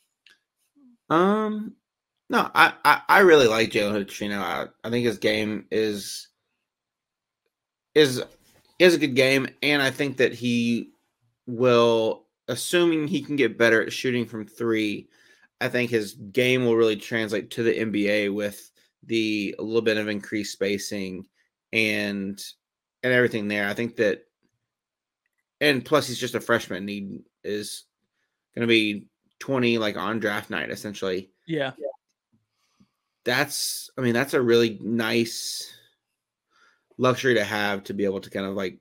[1.09, 1.75] Um,
[2.29, 6.27] no, I I, I really like Jalen Hood I, I think his game is
[7.95, 8.23] is
[8.77, 10.91] is a good game, and I think that he
[11.47, 15.07] will, assuming he can get better at shooting from three.
[15.61, 18.69] I think his game will really translate to the NBA with
[19.05, 21.25] the a little bit of increased spacing
[21.71, 22.43] and
[23.03, 23.69] and everything there.
[23.69, 24.23] I think that
[25.61, 26.87] and plus he's just a freshman.
[26.87, 27.83] He is
[28.55, 29.07] going to be
[29.39, 31.29] 20 like on draft night essentially.
[31.45, 31.71] Yeah.
[33.25, 35.71] That's I mean that's a really nice
[36.97, 38.79] luxury to have to be able to kind of like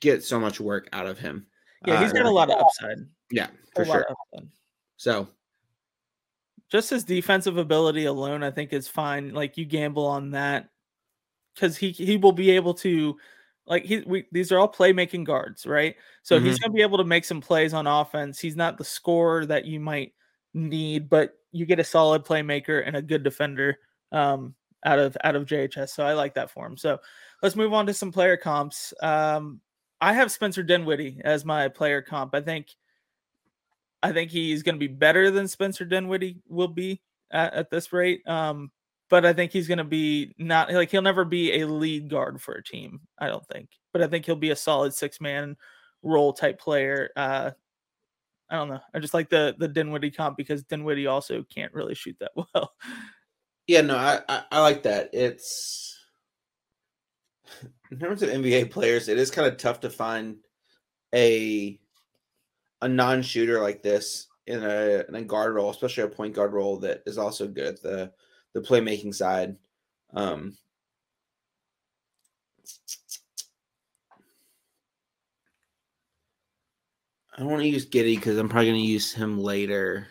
[0.00, 1.46] get so much work out of him.
[1.86, 2.98] Yeah, he's uh, got a lot of upside.
[3.30, 4.06] Yeah, for sure.
[4.96, 5.28] So
[6.70, 9.32] just his defensive ability alone, I think is fine.
[9.32, 10.68] Like you gamble on that
[11.54, 13.16] because he he will be able to
[13.66, 15.96] like he we, these are all playmaking guards, right?
[16.22, 16.46] So mm-hmm.
[16.46, 18.38] he's going to be able to make some plays on offense.
[18.38, 20.12] He's not the scorer that you might
[20.54, 23.78] need, but you get a solid playmaker and a good defender
[24.12, 25.90] um, out of out of JHS.
[25.90, 26.76] So I like that for him.
[26.76, 26.98] So
[27.42, 28.94] let's move on to some player comps.
[29.02, 29.60] Um,
[30.00, 32.34] I have Spencer Dinwiddie as my player comp.
[32.34, 32.68] I think
[34.02, 37.92] I think he's going to be better than Spencer Dinwiddie will be at, at this
[37.92, 38.26] rate.
[38.26, 38.70] Um,
[39.10, 42.40] but I think he's going to be not like he'll never be a lead guard
[42.40, 43.00] for a team.
[43.18, 45.56] I don't think, but I think he'll be a solid six man
[46.02, 47.10] role type player.
[47.16, 47.50] Uh,
[48.48, 48.80] I don't know.
[48.94, 52.72] I just like the the Dinwiddie comp because Dinwiddie also can't really shoot that well.
[53.66, 55.10] Yeah, no, I, I, I like that.
[55.12, 55.96] It's
[57.90, 60.36] in terms of NBA players, it is kind of tough to find
[61.14, 61.78] a
[62.82, 66.52] a non shooter like this in a in a guard role, especially a point guard
[66.52, 68.12] role that is also good at the
[68.54, 69.56] the playmaking side.
[70.14, 70.56] Um,
[77.34, 80.08] I don't want to use Giddey because I'm probably going to use him later.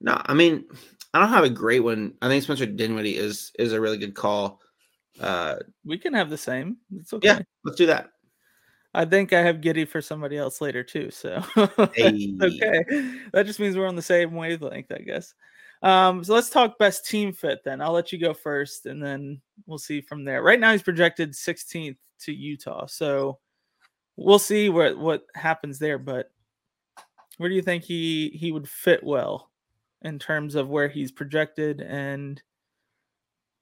[0.00, 0.64] No, I mean,
[1.12, 2.14] I don't have a great one.
[2.20, 4.60] I think Spencer Dinwiddie is is a really good call.
[5.20, 6.78] Uh, we can have the same.
[6.96, 7.28] It's okay.
[7.28, 8.10] Yeah, let's do that.
[8.94, 11.10] I think I have Giddey for somebody else later too.
[11.10, 11.40] So
[11.94, 12.36] hey.
[12.40, 12.84] okay,
[13.32, 15.34] that just means we're on the same wavelength, I guess.
[15.82, 17.80] Um, so let's talk best team fit then.
[17.82, 20.42] I'll let you go first and then we'll see from there.
[20.42, 22.86] Right now he's projected 16th to Utah.
[22.86, 23.38] So
[24.16, 26.30] we'll see what what happens there, but
[27.38, 29.50] where do you think he he would fit well
[30.02, 32.42] in terms of where he's projected and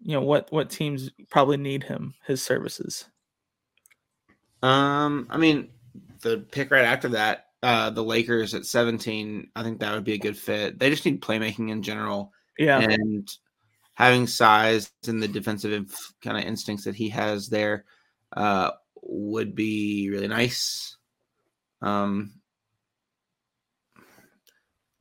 [0.03, 3.07] you know what what teams probably need him his services?
[4.62, 5.71] Um, I mean,
[6.21, 10.15] the pick right after that uh, the Lakers at 17, I think that would be
[10.15, 10.79] a good fit.
[10.79, 12.33] They just need playmaking in general.
[12.59, 12.81] Yeah.
[12.81, 13.29] And
[13.95, 17.85] having size and the defensive kind of instincts that he has there
[18.37, 20.97] uh, would be really nice.
[21.81, 22.33] Um,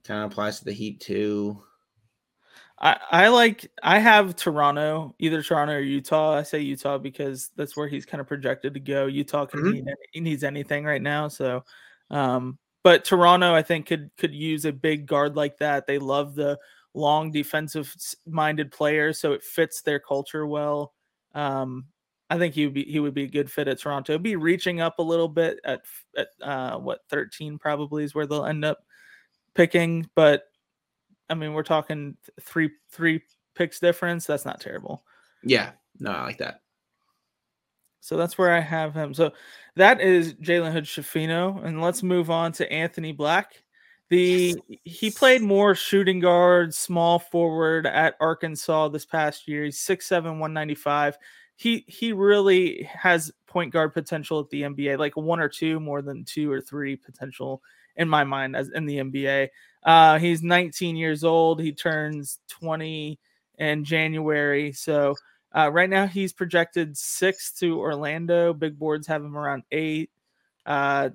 [0.04, 1.64] kind of applies to the Heat too.
[2.82, 6.34] I, I like I have Toronto, either Toronto or Utah.
[6.34, 9.06] I say Utah because that's where he's kind of projected to go.
[9.06, 9.72] Utah can mm-hmm.
[9.72, 11.64] need he needs anything right now, so
[12.10, 15.86] um, but Toronto, I think, could could use a big guard like that.
[15.86, 16.58] They love the
[16.94, 17.94] long defensive
[18.26, 20.94] minded players, so it fits their culture well.
[21.36, 21.86] Um,
[22.32, 24.18] I think he would be he would be a good fit at Toronto.
[24.18, 25.82] Be reaching up a little bit at
[26.18, 28.80] at uh, what 13 probably is where they'll end up
[29.54, 30.46] picking, but
[31.32, 33.22] I mean we're talking three three
[33.56, 34.26] picks difference.
[34.26, 35.04] That's not terrible.
[35.44, 36.62] Yeah, no, I like that.
[38.02, 39.14] So that's where I have him.
[39.14, 39.32] So
[39.76, 41.64] that is Jalen Hood Schifino.
[41.64, 43.64] And let's move on to Anthony Black.
[44.10, 49.64] The he played more shooting guard, small forward at Arkansas this past year.
[49.64, 51.18] He's 6'7, 195.
[51.56, 56.02] He he really has point guard potential at the NBA, like one or two more
[56.02, 57.62] than two or three potential
[57.98, 59.50] in my mind as in the NBA.
[59.84, 61.60] Uh, he's 19 years old.
[61.62, 63.20] He turns 20
[63.58, 64.72] in January.
[64.74, 65.16] So
[65.56, 68.54] uh, right now, he's projected six to Orlando.
[68.54, 70.10] Big boards have him around eight.
[70.66, 71.10] Uh,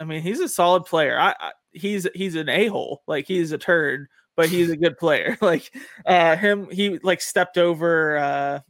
[0.00, 1.18] I mean, he's a solid player.
[1.18, 4.98] I, I he's he's an a hole, like he's a turd, but he's a good
[4.98, 5.36] player.
[5.42, 5.72] like
[6.06, 8.18] uh, him, he like stepped over.
[8.18, 8.60] Uh,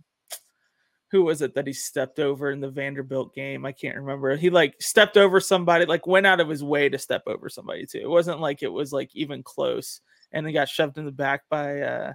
[1.10, 3.64] who was it that he stepped over in the Vanderbilt game?
[3.64, 4.36] I can't remember.
[4.36, 7.86] He like stepped over somebody, like went out of his way to step over somebody
[7.86, 7.98] too.
[7.98, 10.00] It wasn't like it was like even close,
[10.32, 12.12] and he got shoved in the back by uh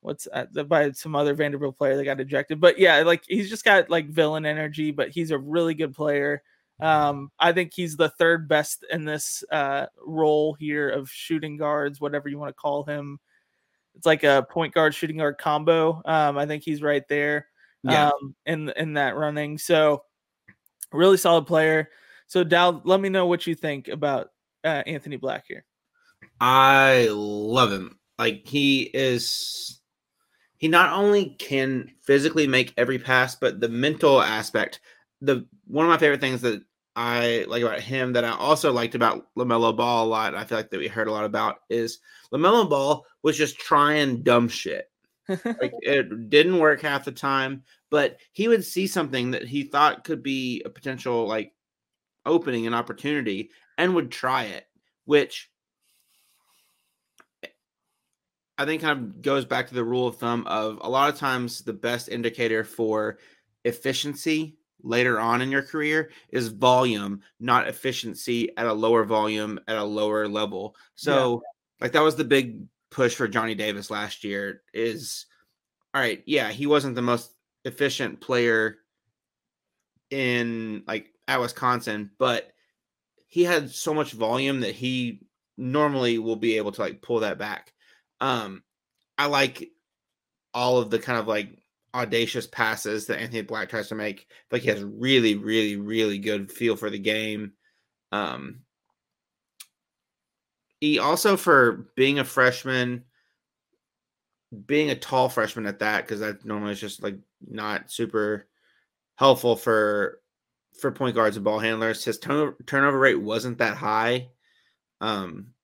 [0.00, 2.60] what's uh, by some other Vanderbilt player that got ejected.
[2.60, 6.42] But yeah, like he's just got like villain energy, but he's a really good player.
[6.80, 12.00] Um, I think he's the third best in this uh, role here of shooting guards,
[12.00, 13.18] whatever you want to call him.
[13.96, 16.02] It's like a point guard shooting guard combo.
[16.04, 17.46] Um, I think he's right there
[17.84, 18.08] yeah.
[18.08, 19.58] um, in in that running.
[19.58, 20.04] So
[20.92, 21.90] really solid player.
[22.26, 24.30] So Dal, let me know what you think about
[24.64, 25.64] uh, Anthony Black here.
[26.40, 27.98] I love him.
[28.18, 29.80] Like he is
[30.56, 34.80] he not only can physically make every pass, but the mental aspect.
[35.20, 36.62] The one of my favorite things that
[36.96, 40.58] I like about him that I also liked about LaMelo Ball a lot, I feel
[40.58, 41.98] like that we heard a lot about is
[42.32, 44.90] LaMelo Ball was just trying dumb shit
[45.28, 50.04] like it didn't work half the time, but he would see something that he thought
[50.04, 51.52] could be a potential like
[52.26, 54.66] opening an opportunity and would try it,
[55.04, 55.50] which
[58.56, 61.18] I think kind of goes back to the rule of thumb of a lot of
[61.18, 63.18] times the best indicator for
[63.64, 69.76] efficiency later on in your career is volume, not efficiency at a lower volume at
[69.76, 70.76] a lower level.
[70.94, 71.84] So, yeah.
[71.84, 72.60] like that was the big
[72.94, 75.26] push for Johnny Davis last year is
[75.92, 77.32] all right, yeah, he wasn't the most
[77.64, 78.76] efficient player
[80.10, 82.52] in like at Wisconsin, but
[83.26, 85.26] he had so much volume that he
[85.56, 87.72] normally will be able to like pull that back.
[88.20, 88.62] Um
[89.18, 89.70] I like
[90.52, 91.58] all of the kind of like
[91.92, 94.26] audacious passes that Anthony Black tries to make.
[94.50, 97.52] Like he has really, really, really good feel for the game.
[98.12, 98.60] Um,
[100.84, 103.02] he also for being a freshman
[104.66, 107.16] being a tall freshman at that because that normally is just like
[107.48, 108.46] not super
[109.16, 110.20] helpful for
[110.78, 112.04] for point guards and ball handlers.
[112.04, 114.28] His turnover, turnover rate wasn't that high.
[115.00, 115.54] Um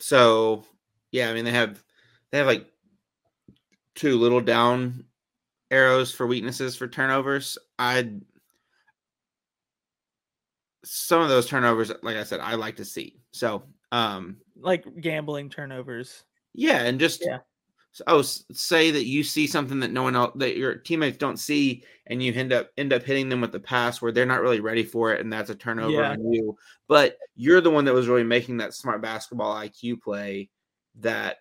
[0.00, 0.64] so
[1.12, 1.84] yeah i mean they have
[2.32, 2.66] they have like
[3.94, 5.04] two little down
[5.70, 7.58] arrows for weaknesses for turnovers.
[7.78, 8.10] I
[10.84, 13.20] some of those turnovers, like I said, I like to see.
[13.32, 16.24] So, um, like gambling turnovers.
[16.52, 17.38] Yeah, and just yeah.
[18.06, 21.84] oh, say that you see something that no one else that your teammates don't see,
[22.06, 24.60] and you end up end up hitting them with the pass where they're not really
[24.60, 26.10] ready for it, and that's a turnover yeah.
[26.10, 26.56] on you.
[26.88, 30.50] But you're the one that was really making that smart basketball IQ play
[31.00, 31.38] that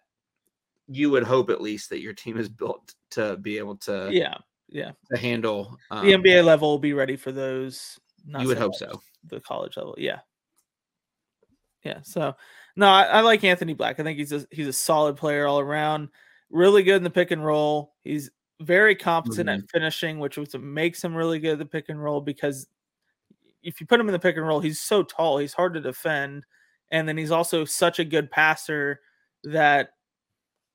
[0.88, 4.36] you would hope at least that your team is built to be able to yeah
[4.68, 8.00] yeah to handle um, the NBA level will be ready for those.
[8.26, 9.96] you would hope so the college level.
[9.98, 10.20] Yeah.
[11.84, 12.00] Yeah.
[12.04, 12.36] So
[12.76, 14.00] no, I, I, like Anthony Black.
[14.00, 16.10] I think he's a he's a solid player all around.
[16.50, 17.94] Really good in the pick and roll.
[18.04, 18.30] He's
[18.62, 19.64] very competent mm-hmm.
[19.64, 22.68] at finishing, which was makes him really good at the pick and roll because
[23.62, 25.82] if you put him in the pick and roll, he's so tall, he's hard to
[25.82, 26.46] defend.
[26.92, 29.00] And then he's also such a good passer
[29.46, 29.90] that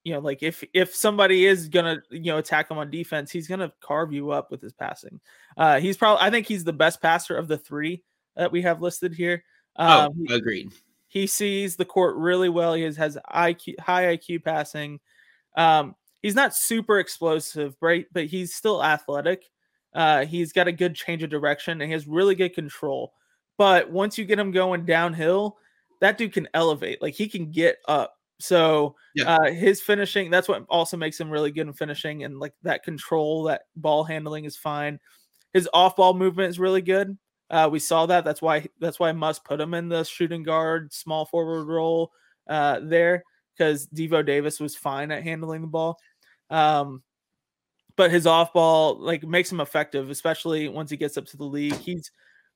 [0.04, 3.48] you know, like if if somebody is gonna you know attack him on defense, he's
[3.48, 5.20] gonna carve you up with his passing.
[5.56, 8.02] Uh, he's probably I think he's the best passer of the three
[8.38, 9.44] that we have listed here.
[9.76, 10.72] Oh, um, oh, agreed.
[11.08, 12.74] He sees the court really well.
[12.74, 15.00] He has, has IQ, high IQ passing.
[15.56, 18.06] Um, he's not super explosive, right?
[18.12, 19.44] But he's still athletic.
[19.94, 23.12] Uh, he's got a good change of direction and he has really good control.
[23.56, 25.56] But once you get him going downhill,
[26.00, 27.02] that dude can elevate.
[27.02, 28.14] Like he can get up.
[28.38, 29.36] So yeah.
[29.36, 32.84] uh, his finishing, that's what also makes him really good in finishing and like that
[32.84, 35.00] control, that ball handling is fine.
[35.52, 37.18] His off ball movement is really good.
[37.50, 38.24] Uh, we saw that.
[38.24, 42.12] That's why that's why Muss put him in the shooting guard, small forward role
[42.48, 43.24] uh, there
[43.56, 45.98] because Devo Davis was fine at handling the ball.
[46.50, 47.02] Um,
[47.96, 51.44] but his off ball like makes him effective, especially once he gets up to the
[51.44, 51.74] league.
[51.74, 52.10] He's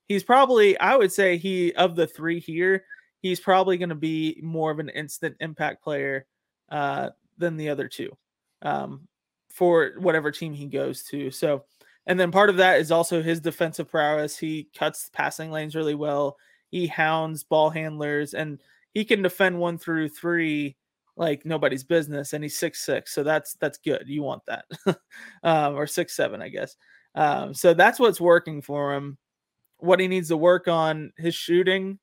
[0.06, 2.84] he's probably I would say he of the three here,
[3.20, 6.26] he's probably going to be more of an instant impact player
[6.70, 8.16] uh, than the other two
[8.62, 9.08] um,
[9.50, 11.30] for whatever team he goes to.
[11.30, 11.64] So
[12.06, 14.36] and then part of that is also his defensive prowess.
[14.36, 16.36] He cuts passing lanes really well.
[16.70, 18.60] He hounds ball handlers and
[18.92, 20.76] he can defend one through three
[21.16, 22.32] like nobody's business.
[22.32, 24.04] And he's six six, so that's that's good.
[24.06, 24.64] You want that,
[25.42, 26.76] um, or six seven, I guess.
[27.14, 29.18] Um, so that's what's working for him.
[29.78, 31.98] What he needs to work on his shooting.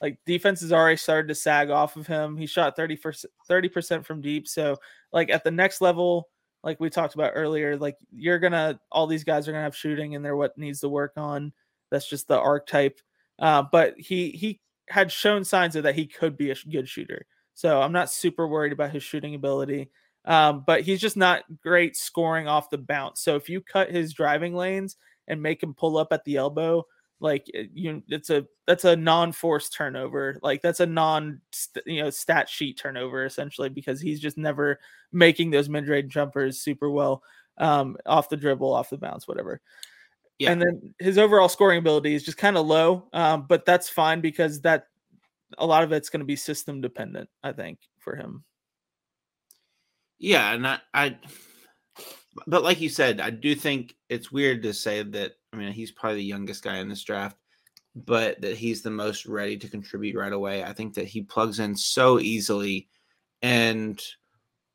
[0.00, 2.36] Like defense has already started to sag off of him.
[2.36, 4.48] He shot 30 percent from deep.
[4.48, 4.76] So
[5.12, 6.28] like at the next level,
[6.62, 10.14] like we talked about earlier, like you're gonna all these guys are gonna have shooting
[10.14, 11.52] and they're what needs to work on.
[11.90, 13.00] That's just the archetype.
[13.38, 17.26] Uh, but he he had shown signs of that he could be a good shooter.
[17.54, 19.90] So I'm not super worried about his shooting ability.
[20.24, 23.20] Um, but he's just not great scoring off the bounce.
[23.22, 24.96] So if you cut his driving lanes
[25.28, 26.84] and make him pull up at the elbow,
[27.20, 30.38] like eh, you, it's a that's a non-forced turnover.
[30.42, 31.40] Like that's a non,
[31.86, 34.80] you know, stat sheet turnover essentially because he's just never
[35.12, 37.22] making those mid-range jumpers super well
[37.58, 39.60] um, off the dribble, off the bounce, whatever.
[40.38, 40.52] Yeah.
[40.52, 44.22] And then his overall scoring ability is just kind of low, um, but that's fine
[44.22, 44.86] because that
[45.58, 47.28] a lot of it's going to be system dependent.
[47.42, 48.44] I think for him.
[50.18, 51.18] Yeah, and I, I,
[52.46, 55.32] but like you said, I do think it's weird to say that.
[55.52, 57.36] I mean, he's probably the youngest guy in this draft,
[57.94, 60.62] but that he's the most ready to contribute right away.
[60.62, 62.88] I think that he plugs in so easily,
[63.42, 64.00] and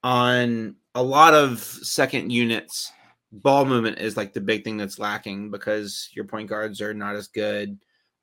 [0.03, 2.91] on a lot of second units,
[3.31, 7.15] ball movement is like the big thing that's lacking because your point guards are not
[7.15, 7.77] as good.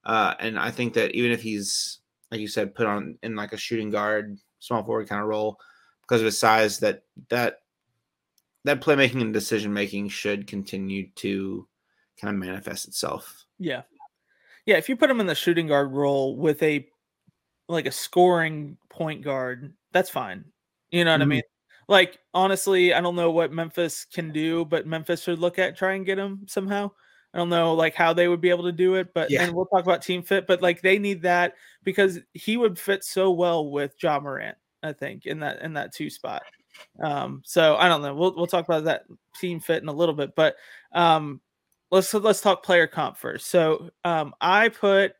[0.04, 2.00] Uh, and I think that even if he's,
[2.30, 5.58] like you said, put on in like a shooting guard, small forward kind of role
[6.02, 7.60] because of his size, that that
[8.64, 11.66] that playmaking and decision making should continue to
[12.22, 13.44] kind of manifest itself.
[13.58, 13.82] Yeah,
[14.64, 14.76] yeah.
[14.76, 16.86] If you put him in the shooting guard role with a
[17.68, 20.44] like a scoring point guard, that's fine.
[20.90, 21.22] You know what mm-hmm.
[21.22, 21.42] I mean?
[21.88, 25.94] Like honestly, I don't know what Memphis can do, but Memphis should look at try
[25.94, 26.90] and get him somehow.
[27.34, 29.42] I don't know like how they would be able to do it, but yeah.
[29.42, 33.04] and we'll talk about team fit, but like they need that because he would fit
[33.04, 36.42] so well with Ja Morant, I think, in that in that two spot.
[37.02, 38.14] Um, so I don't know.
[38.14, 39.04] We'll we'll talk about that
[39.40, 40.56] team fit in a little bit, but
[40.92, 41.40] um
[41.92, 43.46] let's let's talk player comp first.
[43.46, 45.12] So um I put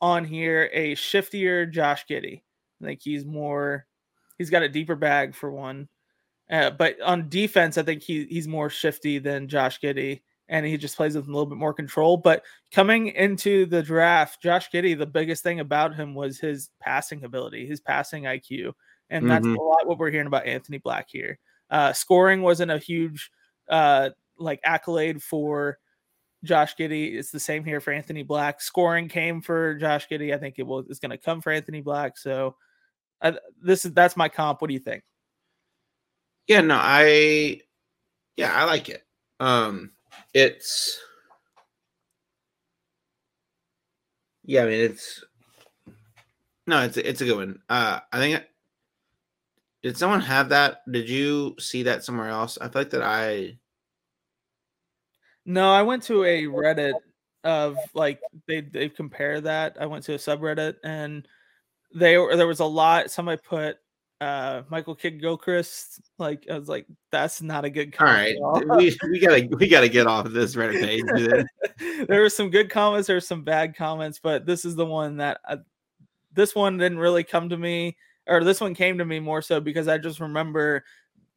[0.00, 2.42] on here a shiftier Josh Giddey.
[2.80, 3.86] I think he's more
[4.36, 5.88] he's got a deeper bag for one.
[6.50, 10.78] Uh, but on defense, I think he he's more shifty than Josh Giddey, and he
[10.78, 12.16] just plays with a little bit more control.
[12.16, 17.24] But coming into the draft, Josh Giddey, the biggest thing about him was his passing
[17.24, 18.72] ability, his passing IQ,
[19.10, 19.28] and mm-hmm.
[19.28, 21.38] that's a lot what we're hearing about Anthony Black here.
[21.70, 23.30] Uh, scoring wasn't a huge
[23.68, 24.08] uh,
[24.38, 25.78] like accolade for
[26.44, 27.14] Josh Giddey.
[27.14, 28.60] It's the same here for Anthony Black.
[28.60, 30.34] Scoring came for Josh Giddey.
[30.34, 32.16] I think it will is going to come for Anthony Black.
[32.16, 32.56] So
[33.20, 34.60] uh, this is that's my comp.
[34.60, 35.02] What do you think?
[36.46, 37.60] Yeah, no, I
[38.36, 39.04] yeah, I like it.
[39.40, 39.92] Um
[40.32, 40.98] it's
[44.44, 45.24] yeah, I mean it's
[46.66, 47.60] no, it's it's a good one.
[47.68, 48.44] Uh I think
[49.82, 50.82] did someone have that?
[50.90, 52.58] Did you see that somewhere else?
[52.60, 53.58] I feel like that I
[55.48, 56.92] No, I went to a Reddit
[57.42, 59.78] of like they they compare that.
[59.80, 61.26] I went to a subreddit and
[61.94, 63.78] they there was a lot somebody put
[64.20, 66.02] uh Michael Kidd Gilchrist.
[66.18, 68.36] Like I was like, that's not a good comment.
[68.42, 68.76] All right.
[68.76, 71.46] we, we gotta we gotta get off of this Reddit page.
[72.08, 75.16] there were some good comments, there were some bad comments, but this is the one
[75.16, 75.56] that I,
[76.34, 77.96] this one didn't really come to me,
[78.26, 80.84] or this one came to me more so because I just remember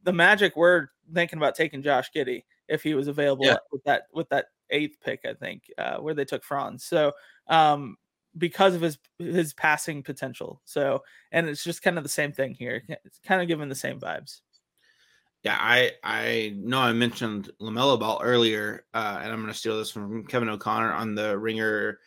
[0.04, 3.58] the Magic word thinking about taking Josh Giddey if he was available yeah.
[3.72, 6.84] with that with that eighth pick, I think, uh, where they took Franz.
[6.84, 7.14] So
[7.48, 7.98] um
[8.38, 10.62] because of his his passing potential.
[10.66, 12.84] So, and it's just kind of the same thing here.
[13.06, 14.42] It's kind of giving the same vibes.
[15.44, 19.78] Yeah, I I know I mentioned Lamelo Ball earlier, uh, and I'm going to steal
[19.78, 22.00] this from Kevin O'Connor on the Ringer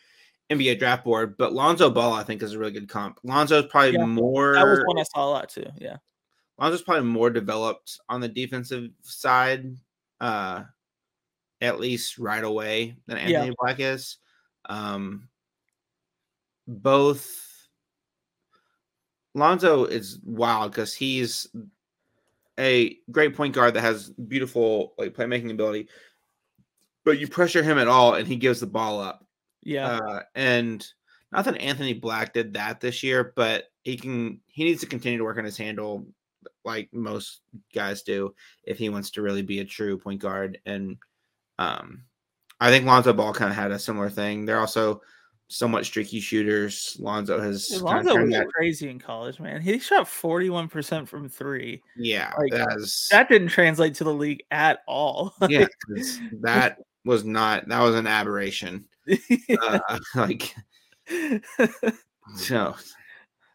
[0.51, 1.37] NBA draft board.
[1.37, 3.19] But Lonzo Ball, I think, is a really good comp.
[3.25, 4.55] Lonzo's probably yeah, more.
[4.55, 5.67] That was one I saw a lot too.
[5.79, 5.97] Yeah,
[6.59, 9.77] Lonzo's probably more developed on the defensive side,
[10.25, 10.65] uh,
[11.61, 13.55] at least right away than Anthony yeah.
[13.59, 14.17] Black is.
[14.65, 15.29] Um,
[16.67, 17.69] both
[19.35, 21.47] Lonzo is wild because he's
[22.59, 25.89] a great point guard that has beautiful like playmaking ability,
[27.05, 29.27] but you pressure him at all and he gives the ball up.
[29.63, 30.87] Yeah, uh, and
[31.33, 35.19] not that Anthony Black did that this year, but he can he needs to continue
[35.19, 36.07] to work on his handle
[36.65, 37.41] like most
[37.75, 38.35] guys do
[38.65, 40.59] if he wants to really be a true point guard.
[40.67, 40.97] And
[41.59, 42.05] um,
[42.61, 44.45] I think Lonzo Ball kind of had a similar thing.
[44.45, 45.03] They're also
[45.49, 46.97] somewhat streaky shooters.
[47.01, 48.49] Lonzo has Lonzo was that.
[48.49, 49.61] crazy in college, man.
[49.61, 51.83] He shot 41% from three.
[51.97, 55.35] Yeah, like, that didn't translate to the league at all.
[55.49, 55.67] yeah,
[56.41, 58.87] that was not that was an aberration.
[59.61, 59.79] uh,
[60.15, 60.55] like
[62.37, 62.75] so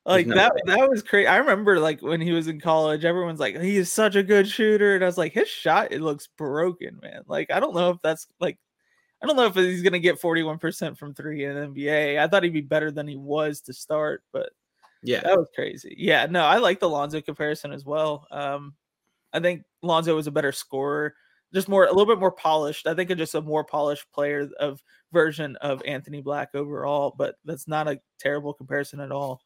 [0.05, 0.61] like no that way.
[0.65, 1.27] that was crazy.
[1.27, 4.47] I remember like when he was in college, everyone's like, he is such a good
[4.47, 4.95] shooter.
[4.95, 7.21] And I was like, his shot, it looks broken, man.
[7.27, 8.57] Like, I don't know if that's like
[9.21, 12.19] I don't know if he's going to get 41% from three in NBA.
[12.19, 14.49] I thought he'd be better than he was to start, but
[15.03, 15.93] yeah, that was crazy.
[15.97, 18.27] Yeah, no, I like the Lonzo comparison as well.
[18.31, 18.75] Um,
[19.33, 21.15] I think Lonzo was a better scorer,
[21.53, 22.87] just more a little bit more polished.
[22.87, 24.81] I think just a more polished player of
[25.11, 29.41] version of Anthony Black overall, but that's not a terrible comparison at all.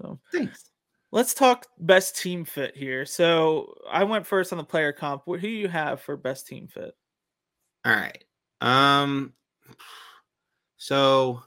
[0.00, 0.70] So thanks.
[1.10, 3.06] Let's talk best team fit here.
[3.06, 5.22] So I went first on the player comp.
[5.26, 6.94] Who do you have for best team fit?
[7.84, 8.24] All right.
[8.60, 9.32] Um.
[10.76, 11.42] So.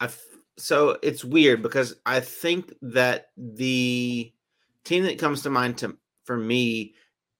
[0.00, 0.08] I
[0.56, 4.32] so it's weird because I think that the
[4.84, 6.94] team that comes to mind to for me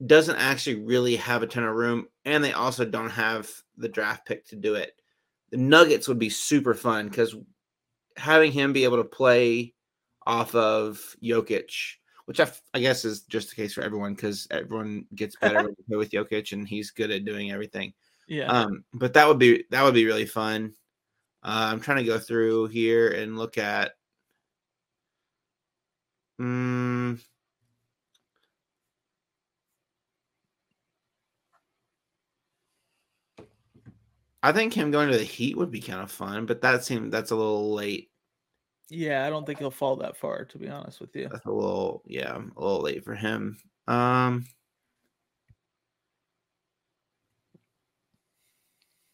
[0.05, 4.27] doesn't actually really have a ton of room, and they also don't have the draft
[4.27, 4.93] pick to do it.
[5.51, 7.37] The Nuggets would be super fun because
[8.17, 9.75] having him be able to play
[10.27, 11.71] off of Jokic,
[12.27, 15.75] which I, I guess is just the case for everyone because everyone gets better when
[15.77, 17.93] you play with Jokic and he's good at doing everything.
[18.27, 18.47] Yeah.
[18.47, 20.75] Um, but that would be that would be really fun.
[21.43, 23.93] Uh, I'm trying to go through here and look at.
[26.39, 27.21] Um,
[34.45, 37.11] I think him going to the Heat would be kind of fun, but that seemed
[37.11, 38.11] that's a little late.
[38.91, 41.31] Yeah, I don't think he'll fall that far, to be honest with you.
[41.33, 43.57] That's a little, yeah, a little late for him.
[43.89, 44.45] Um,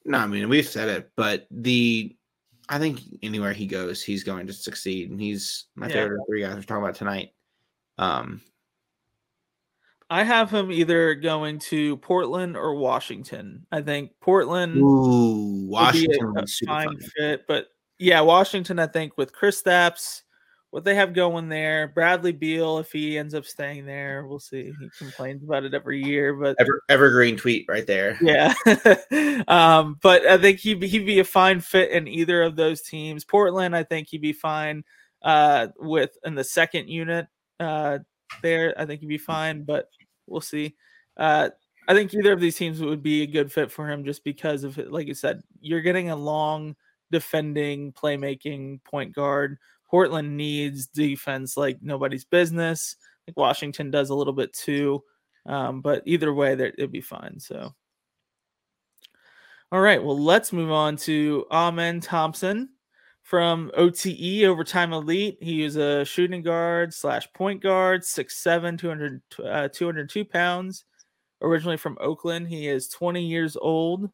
[0.04, 2.16] no, I mean we've said it, but the
[2.68, 5.92] I think anywhere he goes, he's going to succeed, and he's my yeah.
[5.92, 7.30] favorite three guys we're talking about tonight.
[7.98, 8.40] Um,
[10.10, 13.64] I have him either going to Portland or Washington.
[13.70, 17.68] I think Portland Ooh, Washington would be a, fine fit, but
[18.00, 18.80] yeah, Washington.
[18.80, 20.22] I think with Kristaps,
[20.70, 24.72] what they have going there, Bradley Beal, if he ends up staying there, we'll see.
[24.80, 28.18] He complains about it every year, but Ever, evergreen tweet right there.
[28.20, 28.52] Yeah,
[29.46, 32.82] um, but I think he'd be, he'd be a fine fit in either of those
[32.82, 33.24] teams.
[33.24, 34.82] Portland, I think he'd be fine
[35.22, 37.28] uh, with in the second unit.
[37.60, 37.98] Uh,
[38.42, 39.86] there, I think he'd be fine, but
[40.30, 40.76] we'll see.
[41.16, 41.50] Uh,
[41.88, 44.64] I think either of these teams would be a good fit for him just because
[44.64, 44.78] of.
[44.78, 46.76] Like you said, you're getting a long
[47.10, 49.58] defending, playmaking point guard.
[49.90, 52.96] Portland needs defense like nobody's business.
[53.00, 55.02] I think Washington does a little bit too.
[55.46, 57.40] Um, but either way, it'd be fine.
[57.40, 57.74] So,
[59.72, 60.02] all right.
[60.02, 62.68] Well, let's move on to Amen Thompson
[63.30, 65.38] from OTE Overtime Elite.
[65.40, 70.84] He is a shooting guard slash point guard, 6'7, 200, uh, 202 pounds.
[71.40, 72.48] Originally from Oakland.
[72.48, 74.10] He is 20 years old.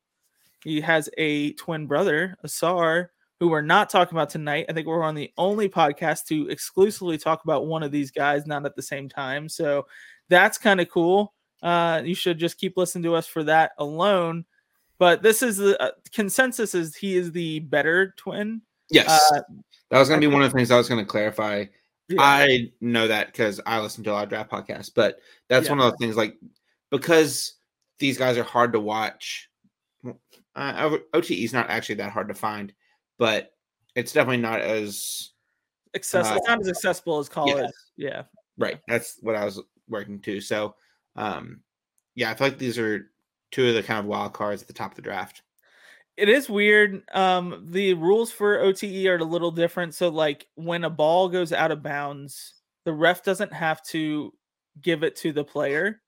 [0.65, 3.09] He has a twin brother, Ausar,
[3.41, 4.67] who we're not talking about tonight.
[4.69, 8.47] I think we're on the only podcast to exclusively talk about one of these guys,
[8.47, 9.49] not at the same time.
[9.49, 9.87] So
[10.29, 11.33] that's kind of cool.
[11.63, 14.45] Uh, you should just keep listening to us for that alone.
[14.99, 18.61] But this is the uh, consensus is he is the better twin
[18.91, 19.09] Yes.
[19.35, 19.41] Uh,
[19.91, 21.65] that was going to be one of the things I was going to clarify.
[22.09, 22.21] Yeah.
[22.21, 25.19] I know that because I listen to a lot of draft podcasts, but
[25.49, 25.73] that's yeah.
[25.73, 26.37] one of the things like
[26.91, 27.55] because
[27.99, 29.49] these guys are hard to watch.
[30.55, 32.73] Uh, OTE is not actually that hard to find,
[33.19, 33.51] but
[33.95, 35.31] it's definitely not as
[35.95, 36.41] accessible.
[36.47, 37.71] Uh, not as accessible as college.
[37.97, 38.09] Yeah.
[38.09, 38.23] yeah.
[38.57, 38.81] Right.
[38.87, 40.41] That's what I was working to.
[40.41, 40.77] So,
[41.17, 41.61] um,
[42.15, 43.11] yeah, I feel like these are
[43.51, 45.43] two of the kind of wild cards at the top of the draft
[46.17, 47.03] it is weird.
[47.13, 49.95] Um, the rules for OTE are a little different.
[49.95, 52.55] So, like when a ball goes out of bounds,
[52.85, 54.33] the ref doesn't have to
[54.81, 56.01] give it to the player.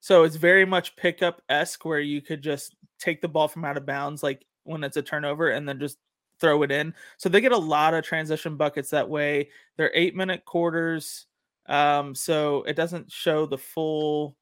[0.00, 3.78] So it's very much pickup esque, where you could just take the ball from out
[3.78, 5.98] of bounds, like when it's a turnover, and then just
[6.40, 6.92] throw it in.
[7.16, 9.48] So they get a lot of transition buckets that way.
[9.76, 11.26] They're eight minute quarters,
[11.66, 14.36] um, so it doesn't show the full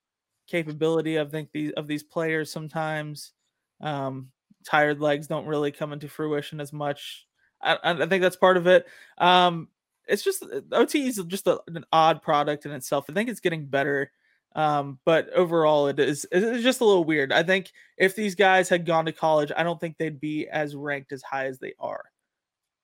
[0.49, 3.33] capability of think these of these players sometimes.
[3.81, 4.31] Um,
[4.65, 7.27] tired legs don't really come into fruition as much.
[7.63, 8.87] I, I think that's part of it.
[9.19, 9.69] Um,
[10.07, 13.07] it's just uh, OT is just a, an odd product in itself.
[13.09, 14.11] I think it's getting better.
[14.55, 17.33] Um, but overall, it is it's just a little weird.
[17.33, 20.77] I think if these guys had gone to college, I don't think they'd be as
[20.77, 22.05] ranked as high as they are,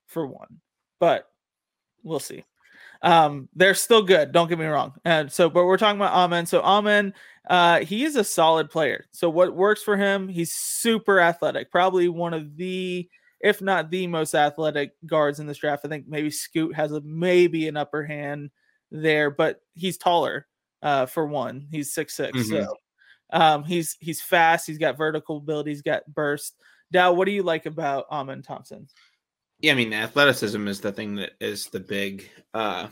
[0.06, 0.60] for one.
[0.98, 1.28] But
[2.02, 2.44] we'll see.
[3.02, 4.32] Um, they're still good.
[4.32, 4.94] Don't get me wrong.
[5.04, 6.46] And so, but we're talking about Amen.
[6.46, 7.14] So Amen,
[7.48, 9.06] uh, he is a solid player.
[9.12, 10.28] So what works for him?
[10.28, 11.70] He's super athletic.
[11.70, 13.08] Probably one of the,
[13.40, 15.84] if not the most athletic guards in this draft.
[15.84, 18.50] I think maybe Scoot has a maybe an upper hand
[18.90, 20.46] there, but he's taller.
[20.80, 22.40] Uh, for one, he's six mm-hmm.
[22.40, 22.76] So
[23.30, 24.66] um, he's he's fast.
[24.66, 25.70] He's got vertical ability.
[25.70, 26.54] He's got burst.
[26.92, 28.88] Dow, what do you like about Amen Thompson?
[29.60, 32.88] Yeah, I mean, athleticism is the thing that is the big uh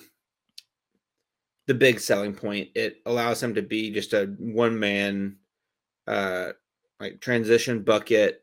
[1.67, 2.71] the big selling point.
[2.75, 5.37] It allows him to be just a one man
[6.07, 6.53] uh
[7.01, 8.43] like transition bucket.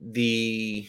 [0.00, 0.88] The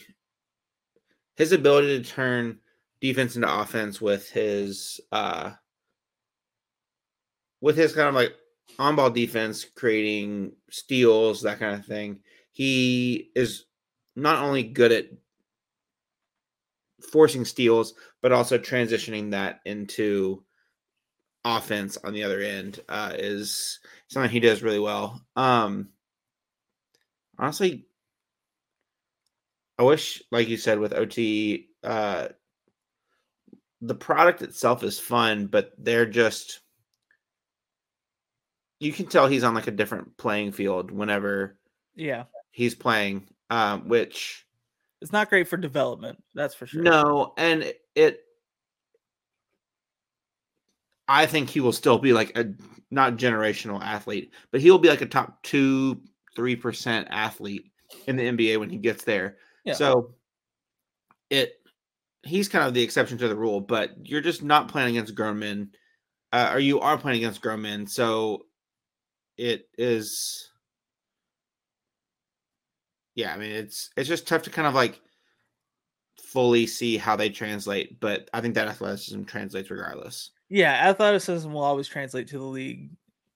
[1.35, 2.59] his ability to turn
[3.01, 5.51] defense into offense with his uh
[7.61, 8.33] with his kind of like
[8.77, 12.19] on ball defense, creating steals, that kind of thing.
[12.51, 13.65] He is
[14.15, 15.05] not only good at
[17.11, 20.43] forcing steals, but also transitioning that into
[21.45, 25.21] offense on the other end uh, is something he does really well.
[25.35, 25.89] Um,
[27.37, 27.87] honestly,
[29.77, 32.27] I wish, like you said, with OT, uh,
[33.81, 36.59] the product itself is fun, but they're just
[38.79, 41.57] you can tell he's on like a different playing field whenever
[41.95, 44.45] yeah he's playing, um, which
[45.01, 46.21] it's not great for development.
[46.35, 46.81] That's for sure.
[46.81, 48.21] No, and it
[51.07, 52.53] I think he will still be like a
[52.91, 56.01] not generational athlete, but he'll be like a top two,
[56.35, 57.71] three percent athlete
[58.07, 59.37] in the NBA when he gets there.
[59.65, 59.73] Yeah.
[59.73, 60.13] So
[61.29, 61.55] it
[62.23, 65.39] he's kind of the exception to the rule, but you're just not playing against grown
[65.39, 65.71] men,
[66.33, 67.87] uh, or you are playing against grown men.
[67.87, 68.45] So
[69.37, 70.48] it is,
[73.19, 73.33] yeah.
[73.33, 75.01] I mean, it's it's just tough to kind of like
[76.17, 80.31] fully see how they translate, but I think that athleticism translates regardless.
[80.47, 82.89] Yeah, athleticism will always translate to the league,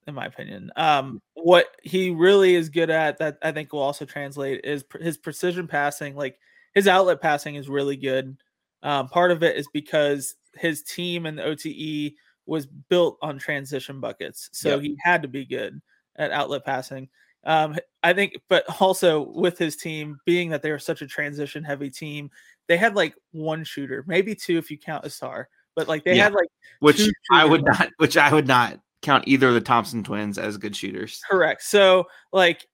[0.08, 0.72] in my opinion.
[0.78, 5.00] Um, what he really is good at that I think will also translate is pr-
[5.00, 6.16] his precision passing.
[6.16, 6.40] Like
[6.74, 8.38] his outlet passing is really good.
[8.84, 12.14] Um, part of it is because his team and the OTE
[12.46, 14.82] was built on transition buckets, so yep.
[14.82, 15.82] he had to be good
[16.16, 17.10] at outlet passing.
[17.46, 21.64] Um, I think, but also with his team being that they were such a transition
[21.64, 22.32] heavy team,
[22.68, 26.26] they had like one shooter, maybe two if you count Ausar but like they yeah.
[26.26, 30.04] had like which I would not, which I would not count either of the Thompson
[30.04, 31.22] twins as good shooters.
[31.30, 31.64] Correct.
[31.64, 32.68] So like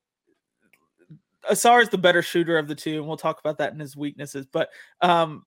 [1.49, 3.95] Ausar is the better shooter of the two, and we'll talk about that in his
[3.95, 4.45] weaknesses.
[4.45, 4.69] But
[5.01, 5.43] um,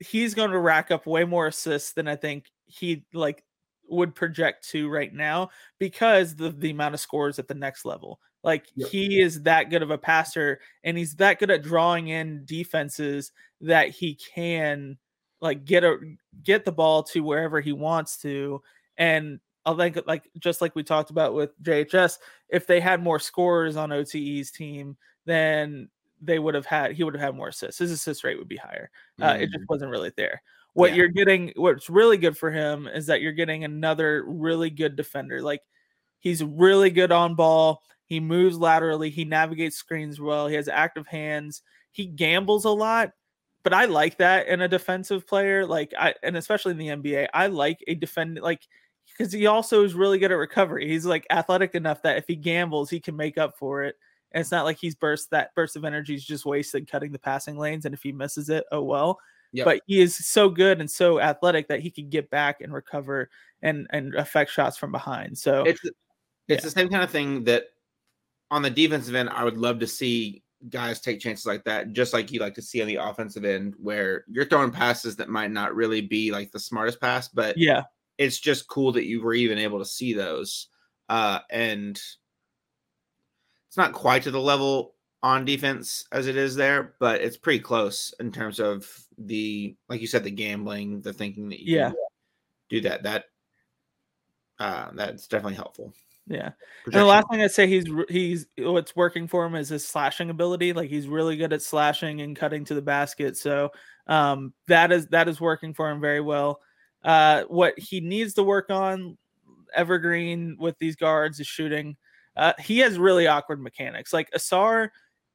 [0.00, 3.42] he's going to rack up way more assists than I think he like
[3.88, 8.20] would project to right now because the the amount of scores at the next level.
[8.46, 8.88] Like yep.
[8.88, 13.32] he is that good of a passer, and he's that good at drawing in defenses
[13.60, 14.96] that he can
[15.42, 15.98] like get a
[16.42, 18.62] get the ball to wherever he wants to
[18.96, 22.18] and I think like just like we talked about with JHS,
[22.48, 25.88] if they had more scores on OTE's team, then
[26.22, 27.80] they would have had he would have had more assists.
[27.80, 28.90] His assist rate would be higher.
[29.20, 29.40] Uh, mm.
[29.40, 29.68] It just mm.
[29.68, 30.40] wasn't really there.
[30.74, 30.96] What yeah.
[30.98, 35.42] you're getting, what's really good for him is that you're getting another really good defender.
[35.42, 35.62] Like
[36.20, 37.82] he's really good on ball.
[38.06, 39.10] He moves laterally.
[39.10, 40.46] He navigates screens well.
[40.46, 41.62] He has active hands.
[41.90, 43.12] He gambles a lot,
[43.62, 45.66] but I like that in a defensive player.
[45.66, 48.60] Like I and especially in the NBA, I like a defend like
[49.16, 50.88] because he also is really good at recovery.
[50.88, 53.96] He's like athletic enough that if he gambles, he can make up for it.
[54.32, 57.18] And it's not like he's burst that burst of energy is just wasted cutting the
[57.18, 57.86] passing lanes.
[57.86, 59.18] And if he misses it, oh well.
[59.52, 59.64] Yep.
[59.64, 63.30] But he is so good and so athletic that he can get back and recover
[63.62, 65.38] and and affect shots from behind.
[65.38, 65.94] So it's it's
[66.48, 66.60] yeah.
[66.60, 67.64] the same kind of thing that
[68.50, 72.12] on the defensive end, I would love to see guys take chances like that, just
[72.12, 75.50] like you like to see on the offensive end, where you're throwing passes that might
[75.50, 77.82] not really be like the smartest pass, but yeah,
[78.18, 80.68] it's just cool that you were even able to see those.
[81.08, 82.00] Uh, and
[83.68, 87.60] it's not quite to the level on defense as it is there, but it's pretty
[87.60, 88.88] close in terms of
[89.18, 91.92] the, like you said, the gambling, the thinking that you yeah.
[92.70, 93.02] do that.
[93.02, 93.24] That
[94.58, 95.92] uh, that's definitely helpful.
[96.26, 96.50] Yeah.
[96.86, 100.30] And the last thing I'd say he's he's what's working for him is his slashing
[100.30, 100.72] ability.
[100.72, 103.36] Like he's really good at slashing and cutting to the basket.
[103.36, 103.70] So
[104.08, 106.60] um, that is that is working for him very well.
[107.04, 109.16] Uh, what he needs to work on,
[109.74, 111.96] Evergreen with these guards is shooting.
[112.36, 114.12] Uh, he has really awkward mechanics.
[114.12, 114.90] Like Ausar,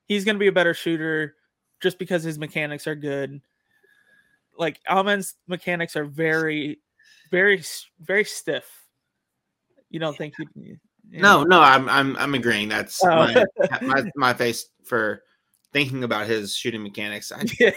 [0.08, 1.36] he's going to be a better shooter
[1.82, 3.42] just because his mechanics are good.
[4.58, 6.80] Like Amen's mechanics are very,
[7.32, 7.64] very,
[8.02, 8.82] very stiff
[9.92, 10.78] you don't think he?
[11.10, 11.44] You know.
[11.44, 12.70] No, no, I'm I'm I'm agreeing.
[12.70, 13.08] That's oh.
[13.10, 13.46] my,
[13.82, 15.22] my, my face for
[15.74, 17.32] thinking about his shooting mechanics.
[17.32, 17.72] I, yeah.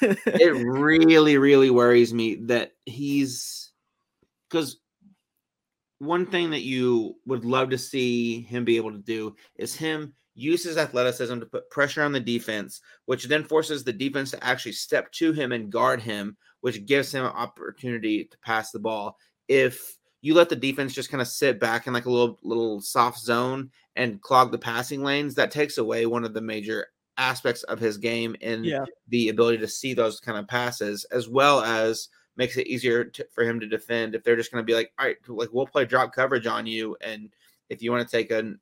[0.00, 3.72] it really, really worries me that he's
[4.48, 4.78] because
[5.98, 10.14] one thing that you would love to see him be able to do is him
[10.34, 14.44] use his athleticism to put pressure on the defense, which then forces the defense to
[14.44, 18.78] actually step to him and guard him, which gives him an opportunity to pass the
[18.78, 19.16] ball.
[19.48, 22.80] If you let the defense just kind of sit back in like a little little
[22.80, 27.64] soft zone and clog the passing lanes, that takes away one of the major aspects
[27.64, 28.84] of his game and yeah.
[29.08, 33.26] the ability to see those kind of passes, as well as makes it easier to,
[33.32, 35.66] for him to defend if they're just going to be like, all right, like we'll
[35.66, 37.30] play drop coverage on you, and
[37.68, 38.54] if you want to take a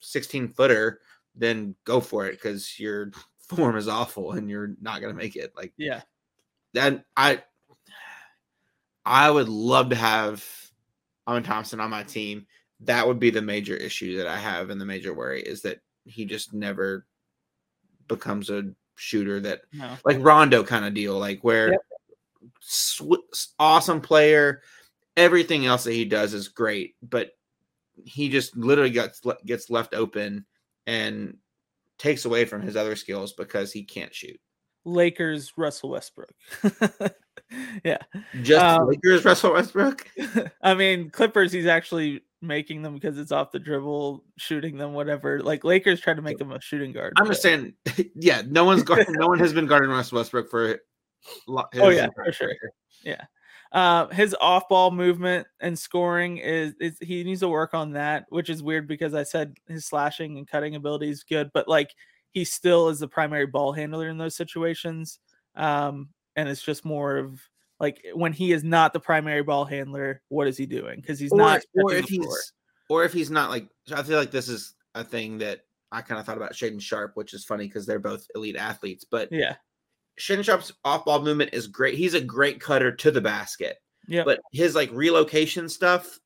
[0.00, 1.00] 16 footer,
[1.34, 5.36] then go for it because your form is awful and you're not going to make
[5.36, 5.52] it.
[5.56, 6.02] Like, yeah,
[6.72, 7.42] then I
[9.04, 10.44] I would love to have
[11.26, 12.46] Amen Thompson on my team,
[12.80, 15.80] that would be the major issue that I have and the major worry is that
[16.04, 17.06] he just never
[18.08, 18.64] becomes a
[18.96, 19.96] shooter that No.
[20.04, 21.80] like Rondo kind of deal, like where Yep.
[22.60, 24.62] sw- awesome player,
[25.16, 27.32] everything else that he does is great, but
[28.04, 30.44] he just literally gets gets left open
[30.86, 31.38] and
[31.98, 34.38] takes away from his other skills because he can't shoot.
[34.86, 36.32] Lakers Russell Westbrook.
[37.84, 37.98] yeah.
[38.42, 40.08] Just Um, Lakers, Russell Westbrook.
[40.62, 45.40] I mean, Clippers, he's actually making them because it's off the dribble, shooting them, whatever.
[45.40, 47.14] Like Lakers try to make him a shooting guard.
[47.16, 47.74] I'm but- just saying,
[48.14, 50.78] yeah, no one's guarding, no one has been guarding Russell Westbrook for.
[51.48, 52.52] lo- Oh, yeah, for sure.
[53.04, 53.28] career.
[53.72, 58.48] Uh, his off-ball movement and scoring is, is he needs to work on that, which
[58.48, 61.90] is weird because I said his slashing and cutting ability is good, but like
[62.36, 65.20] he still is the primary ball handler in those situations.
[65.54, 67.40] Um, and it's just more of
[67.80, 71.00] like when he is not the primary ball handler, what is he doing?
[71.00, 71.62] Because he's Or, not.
[71.74, 72.28] or if the floor.
[72.28, 72.52] he's,
[72.90, 75.60] or if he's not like, I feel like this is a thing that
[75.90, 79.06] I kind of thought about Shaedon Sharpe, which is funny because they're both elite athletes.
[79.10, 79.56] But yeah,
[80.20, 81.94] Shaedon Sharpe's off-ball movement is great.
[81.94, 83.78] He's a great cutter to the basket.
[84.08, 86.20] yeah, but his like relocation stuff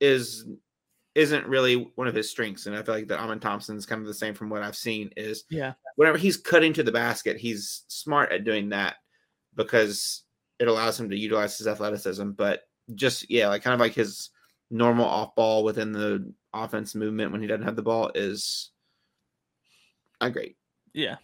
[0.00, 0.46] is
[1.20, 4.06] isn't really one of his strengths and i feel like that Amen thompson's kind of
[4.06, 7.84] the same from what i've seen is yeah, whenever he's cutting to the basket he's
[7.88, 8.96] smart at doing that
[9.54, 10.22] because
[10.58, 12.62] it allows him to utilize his athleticism but
[12.94, 14.30] just yeah like kind of like his
[14.70, 18.70] normal off ball within the offense movement when he doesn't have the ball is
[20.20, 20.56] not great
[20.92, 21.16] yeah.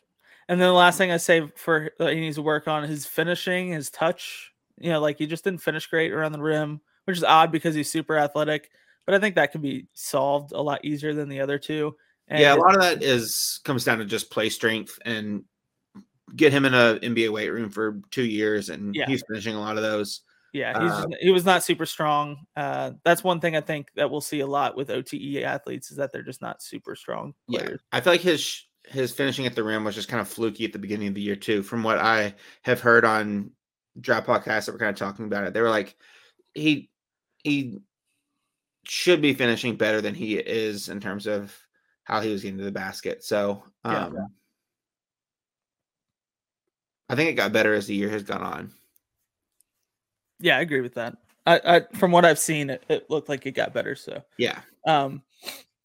[0.48, 3.06] And then the last thing I say for that he needs to work on his
[3.06, 4.52] finishing, his touch.
[4.78, 7.74] You know, like he just didn't finish great around the rim, which is odd because
[7.74, 8.70] he's super athletic.
[9.06, 11.96] But I think that can be solved a lot easier than the other two.
[12.28, 15.44] And yeah, a lot of that is comes down to just play strength and
[16.34, 19.06] get him in a NBA weight room for two years, and Yeah.
[19.06, 20.22] he's finishing a lot of those.
[20.52, 22.46] Yeah, he's Uh, he was not super strong.
[22.56, 25.98] Uh, that's one thing I think that we'll see a lot with OTE athletes is
[25.98, 27.68] that they're just not super strong Yeah.
[27.92, 30.72] I feel like his his finishing at the rim was just kind of fluky at
[30.72, 31.62] the beginning of the year too.
[31.62, 33.50] From what I have heard on
[34.00, 35.96] draft podcasts that were kind of talking about it, they were like
[36.54, 36.90] he
[37.44, 37.78] he
[38.88, 41.56] should be finishing better than he is in terms of
[42.04, 43.24] how he was getting to the basket.
[43.24, 44.06] So Yeah.
[44.06, 44.28] um,
[47.08, 48.72] I think it got better as the year has gone on.
[50.38, 51.16] Yeah, I agree with that.
[51.46, 53.94] I, I from what I've seen, it, it looked like it got better.
[53.94, 54.60] So, Yeah.
[54.86, 55.22] um,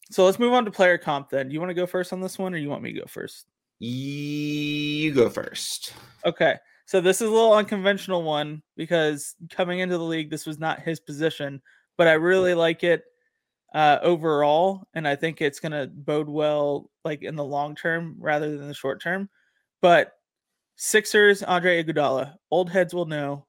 [0.09, 1.29] so let's move on to player comp.
[1.29, 3.05] Then, you want to go first on this one, or you want me to go
[3.05, 3.45] first?
[3.79, 5.93] You go first.
[6.25, 10.59] Okay, so this is a little unconventional one because coming into the league, this was
[10.59, 11.61] not his position,
[12.01, 13.03] but I really like it
[13.75, 18.15] uh, overall, and I think it's going to bode well, like in the long term
[18.17, 19.29] rather than the short term.
[19.83, 20.13] But
[20.77, 23.45] Sixers, Andre Iguodala, old heads will know,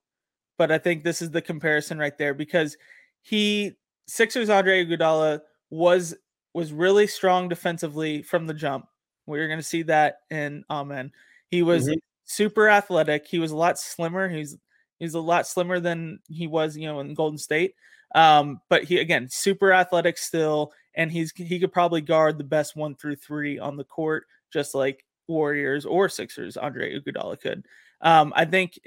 [0.59, 2.77] but I think this is the comparison right there because
[3.23, 3.73] he
[4.07, 5.41] Sixers Andre Iguodala
[5.71, 6.15] was
[6.53, 8.85] was really strong defensively from the jump.
[9.25, 11.11] We're going to see that in Amen.
[11.49, 11.97] He was Mhm.
[12.25, 13.27] super athletic.
[13.27, 14.29] He was a lot slimmer.
[14.29, 14.59] He's
[14.99, 17.75] he's a lot slimmer than he was, you know, in Golden State.
[18.15, 22.77] Um, but he again super athletic still, and he's he could probably guard the best
[22.77, 26.57] one through three on the court, just like Warriors or Sixers.
[26.57, 27.65] Andre Iguodala could.
[28.01, 28.79] Um, I think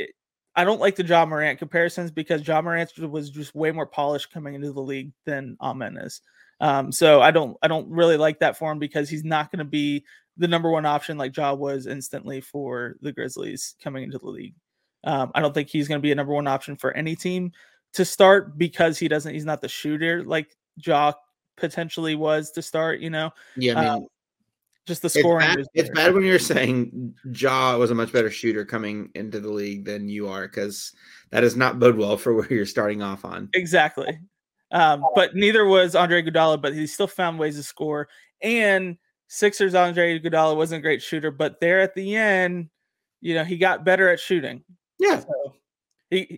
[0.56, 4.32] I don't like the Ja Morant comparisons because Ja Morant was just way more polished
[4.32, 6.22] coming into the league than Amen is.
[6.62, 9.60] Um, so I don't I don't really like that for him because he's not going
[9.60, 10.06] to be
[10.38, 14.56] the number one option like Ja was instantly for the Grizzlies coming into the league.
[15.04, 17.52] Um, I don't think he's going to be a number one option for any team
[17.96, 19.34] to start because he doesn't.
[19.34, 21.14] He's not the shooter like Ja
[21.58, 23.00] potentially was to start.
[23.00, 24.08] You know, Yeah, I mean, Um,
[24.86, 25.48] just the it's, scoring.
[25.48, 29.50] bad, it's bad when you're saying Ja was a much better shooter coming into the
[29.52, 30.94] league than you are because
[31.32, 33.50] that does not bode well for where you're starting off on.
[33.54, 34.20] Exactly.
[34.72, 38.10] Um, but neither was Andre Iguodala, but he still found ways to score.
[38.42, 42.70] And Sixers Andre Iguodala wasn't a great shooter, but there at the end,
[43.22, 44.64] you know, he got better at shooting.
[45.00, 45.56] Yeah, So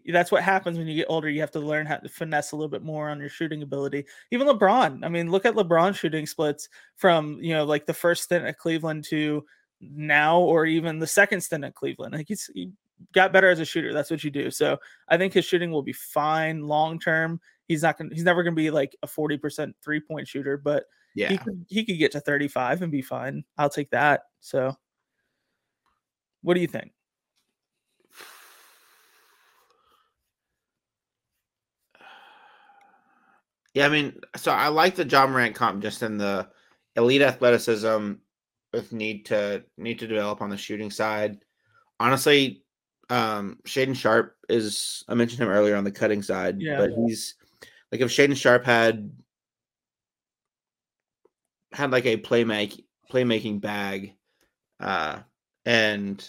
[0.07, 1.29] that's what happens when you get older.
[1.29, 4.05] You have to learn how to finesse a little bit more on your shooting ability.
[4.31, 5.05] Even LeBron.
[5.05, 8.57] I mean, look at LeBron shooting splits from you know like the first stint at
[8.57, 9.43] Cleveland to
[9.81, 12.13] now, or even the second stint at Cleveland.
[12.13, 12.71] Like he's he
[13.13, 13.93] got better as a shooter.
[13.93, 14.51] That's what you do.
[14.51, 17.39] So I think his shooting will be fine long term.
[17.67, 18.11] He's not gonna.
[18.13, 21.29] He's never gonna be like a forty percent three point shooter, but yeah.
[21.29, 23.43] he could he could get to thirty five and be fine.
[23.57, 24.23] I'll take that.
[24.39, 24.75] So,
[26.41, 26.91] what do you think?
[33.77, 36.49] Yeah, I mean, so I like the Ja Morant comp just in the
[36.95, 38.13] elite athleticism
[38.73, 41.37] with need to need to develop on the shooting side.
[41.99, 42.63] Honestly,
[43.11, 46.77] um Shaedon Sharpe is I mentioned him earlier on the cutting side, Yeah.
[46.77, 47.35] but he's
[47.91, 49.11] like if Shaedon Sharpe had
[51.71, 54.15] had like a playmake playmaking bag
[54.79, 55.19] uh
[55.65, 56.27] and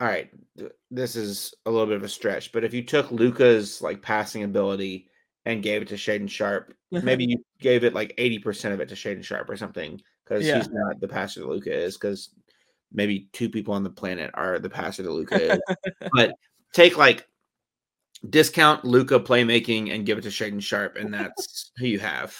[0.00, 0.30] all right,
[0.90, 4.42] this is a little bit of a stretch, but if you took Luka's like passing
[4.42, 5.08] ability
[5.46, 6.74] and gave it to Shaedon Sharpe.
[6.90, 10.58] maybe you gave it like 80% of it to Shaedon Sharpe or something, because yeah.
[10.58, 12.30] he's not the pastor that Luka is, because
[12.92, 15.60] maybe two people on the planet are the pastor that Luka is.
[16.12, 16.34] but
[16.74, 17.26] take like
[18.28, 22.36] discount Luka playmaking and give it to Shaedon Sharpe, and that's who you have.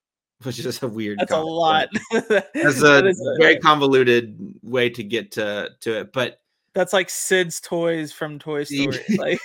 [0.42, 1.18] Which is a weird.
[1.18, 1.88] That's a lot.
[2.10, 6.40] That's a, a very convoluted way to get to to it, but
[6.72, 9.04] that's like Sid's toys from Toy Story.
[9.18, 9.38] like,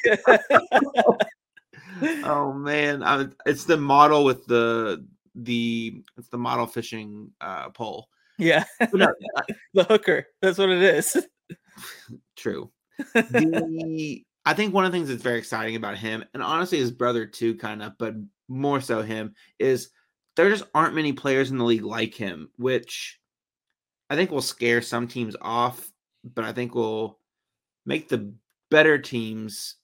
[2.23, 8.09] oh man, I, it's the model with the the it's the model fishing uh, pole.
[8.37, 9.07] Yeah, no,
[9.73, 10.27] the hooker.
[10.41, 11.25] That's what it is.
[12.35, 12.71] True.
[13.13, 16.91] The I think one of the things that's very exciting about him, and honestly his
[16.91, 18.15] brother too, kind of, but
[18.47, 19.89] more so him, is
[20.35, 23.19] there just aren't many players in the league like him, which
[24.09, 25.91] I think will scare some teams off,
[26.23, 27.19] but I think will
[27.85, 28.33] make the
[28.69, 29.75] better teams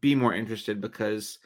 [0.00, 1.38] be more interested because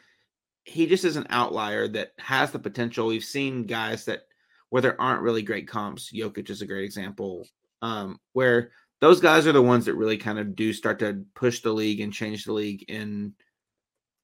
[0.65, 3.07] he just is an outlier that has the potential.
[3.07, 4.23] We've seen guys that
[4.71, 6.13] where there aren't really great comps.
[6.13, 7.47] Jokic is a great example,
[7.83, 8.71] um, where
[9.01, 12.01] those guys are the ones that really kind of do start to push the league
[12.01, 13.35] and change the league in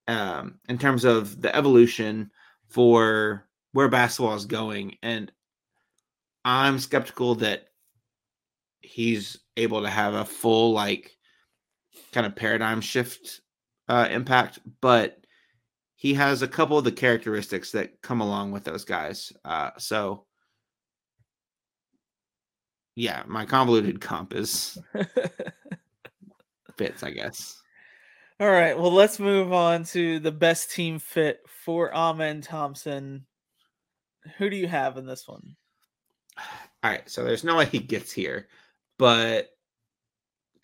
[0.09, 2.31] um, in terms of the evolution
[2.69, 4.97] for where basketball is going.
[5.03, 5.33] And
[6.45, 7.65] I'm skeptical that
[8.81, 11.11] he's able to have a full like
[12.13, 13.41] kind of paradigm shift
[13.89, 15.19] uh, impact, but
[15.97, 19.33] he has a couple of the characteristics that come along with those guys.
[19.45, 20.27] Uh, so
[22.95, 24.79] yeah, my convoluted comp is
[26.77, 27.61] fits, I guess.
[28.41, 28.79] All right.
[28.79, 33.27] Well, let's move on to the best team fit for Amen Thompson.
[34.39, 35.57] Who do you have in this one?
[36.39, 37.09] All right.
[37.09, 38.49] So there's no way he gets here,
[38.99, 39.49] but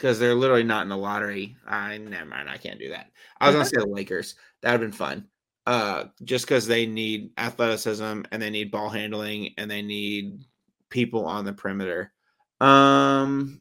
[0.02, 2.50] because they're literally not in the lottery, I never mind.
[2.50, 3.12] I can't do that.
[3.40, 4.34] I was gonna say the Lakers.
[4.60, 5.28] That would have been fun.
[5.64, 10.40] Uh, just because they need athleticism and they need ball handling and they need
[10.90, 12.12] people on the perimeter.
[12.60, 13.60] Um,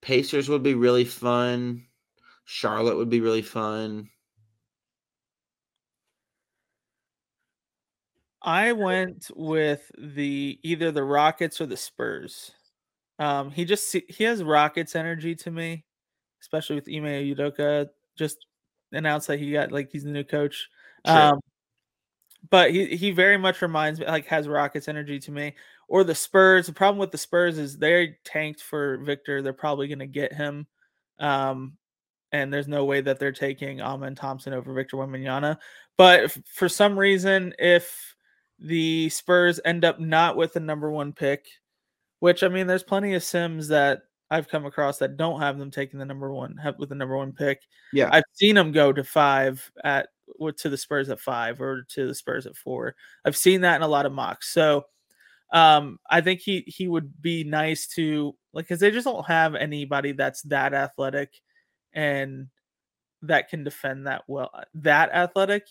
[0.00, 1.84] Pacers would be really fun.
[2.46, 4.08] Charlotte would be really fun.
[8.40, 12.52] I went with the either the Rockets or the Spurs.
[13.18, 15.84] Um, he just he has Rockets energy to me,
[16.40, 18.46] especially with Ime Udoka just
[18.92, 20.68] announced that he got like he's the new coach.
[21.06, 21.16] Sure.
[21.16, 21.40] Um,
[22.50, 25.54] but he he very much reminds me like has Rockets energy to me.
[25.88, 26.66] Or the Spurs.
[26.66, 29.40] The problem with the Spurs is they're tanked for Victor.
[29.40, 30.66] They're probably going to get him,
[31.20, 31.76] um,
[32.32, 35.58] and there's no way that they're taking Amen Thompson over Victor Wembanyama.
[35.96, 38.16] But if, for some reason, if
[38.58, 41.46] the Spurs end up not with the number one pick,
[42.20, 45.70] which I mean, there's plenty of Sims that I've come across that don't have them
[45.70, 47.62] taking the number one have, with the number one pick.
[47.92, 50.08] Yeah, I've seen them go to five at
[50.56, 52.94] to the Spurs at five or to the Spurs at four.
[53.24, 54.52] I've seen that in a lot of mocks.
[54.52, 54.84] So
[55.52, 59.54] um, I think he he would be nice to like because they just don't have
[59.54, 61.40] anybody that's that athletic
[61.92, 62.48] and
[63.22, 64.50] that can defend that well.
[64.74, 65.68] That athletic.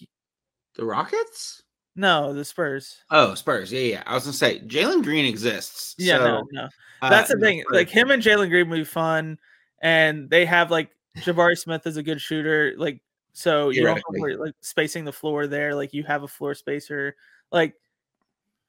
[0.75, 1.63] The Rockets.
[1.95, 3.03] No, the Spurs.
[3.09, 3.71] Oh, Spurs.
[3.71, 4.03] Yeah, yeah.
[4.05, 5.95] I was gonna say Jalen Green exists.
[5.97, 6.69] Yeah, so, no, no.
[7.01, 7.63] Uh, That's uh, the thing.
[7.69, 9.37] Like him and Jalen Green would be fun,
[9.81, 12.73] and they have like Jabari Smith is a good shooter.
[12.77, 13.01] Like
[13.33, 15.73] so, you don't worry, like spacing the floor there.
[15.75, 17.15] Like you have a floor spacer.
[17.51, 17.75] Like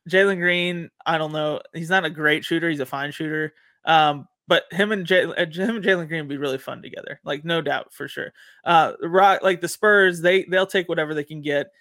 [0.08, 1.60] Jalen Green, I don't know.
[1.72, 2.70] He's not a great shooter.
[2.70, 3.54] He's a fine shooter.
[3.84, 7.20] Um, but him and J- uh, him and Jalen Green would be really fun together.
[7.24, 8.32] Like no doubt for sure.
[8.64, 11.72] Uh, rock like the Spurs, they they'll take whatever they can get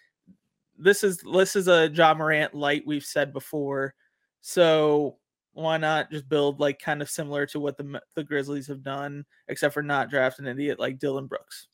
[0.78, 3.94] this is this is a Ja Morant light we've said before.
[4.42, 5.18] So
[5.54, 9.26] why not just build like kind of similar to what the the Grizzlies have done,
[9.48, 11.68] except for not draft an idiot like Dillon Brooks.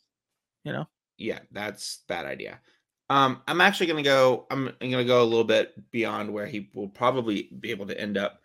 [0.63, 0.87] You know?
[1.17, 2.59] Yeah, that's that idea.
[3.09, 4.45] Um, I'm actually gonna go.
[4.51, 7.99] I'm, I'm gonna go a little bit beyond where he will probably be able to
[7.99, 8.39] end up.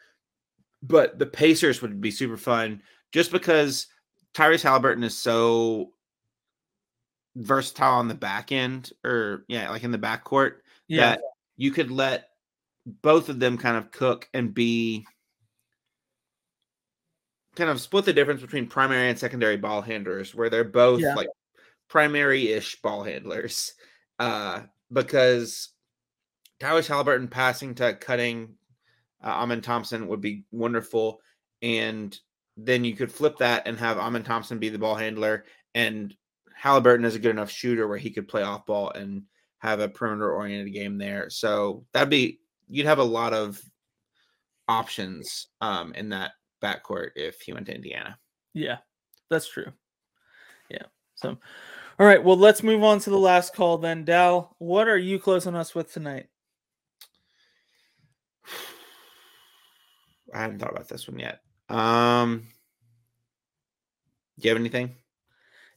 [0.82, 2.82] But the Pacers would be super fun,
[3.12, 3.86] just because
[4.34, 5.92] Tyrese Halliburton is so
[7.36, 11.10] versatile on the back end or yeah, like in the back court yeah.
[11.10, 11.20] that
[11.56, 12.30] you could let
[12.86, 15.06] both of them kind of cook and be
[17.54, 21.14] kind of split the difference between primary and secondary ball handlers where they're both yeah.
[21.14, 21.28] like
[21.88, 23.74] primary-ish ball handlers.
[24.18, 24.62] Uh
[24.92, 25.70] because
[26.60, 28.54] Tyrese Halliburton passing to cutting
[29.22, 31.20] uh, Amen Thompson would be wonderful.
[31.60, 32.18] And
[32.56, 36.14] then you could flip that and have Amen Thompson be the ball handler and
[36.56, 39.22] Halliburton is a good enough shooter where he could play off ball and
[39.58, 41.28] have a perimeter oriented game there.
[41.28, 43.60] So that'd be you'd have a lot of
[44.66, 46.32] options um, in that
[46.62, 48.18] backcourt if he went to Indiana.
[48.54, 48.78] Yeah,
[49.28, 49.70] that's true.
[50.70, 50.84] Yeah.
[51.14, 51.36] So,
[51.98, 52.24] all right.
[52.24, 54.06] Well, let's move on to the last call then.
[54.06, 56.28] Dal, what are you closing us with tonight?
[60.34, 61.40] I haven't thought about this one yet.
[61.68, 62.48] Um,
[64.38, 64.94] do you have anything?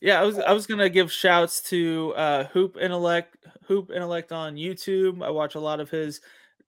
[0.02, 4.56] Yeah, I was I was gonna give shouts to uh, Hoop Intellect, Hoop Intellect on
[4.56, 5.24] YouTube.
[5.24, 6.22] I watch a lot of his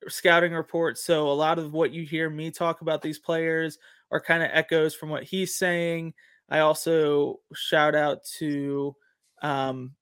[0.07, 3.77] scouting reports, so a lot of what you hear me talk about these players
[4.11, 6.13] are kind of echoes from what he's saying.
[6.49, 8.95] I also shout out to
[9.41, 9.93] um,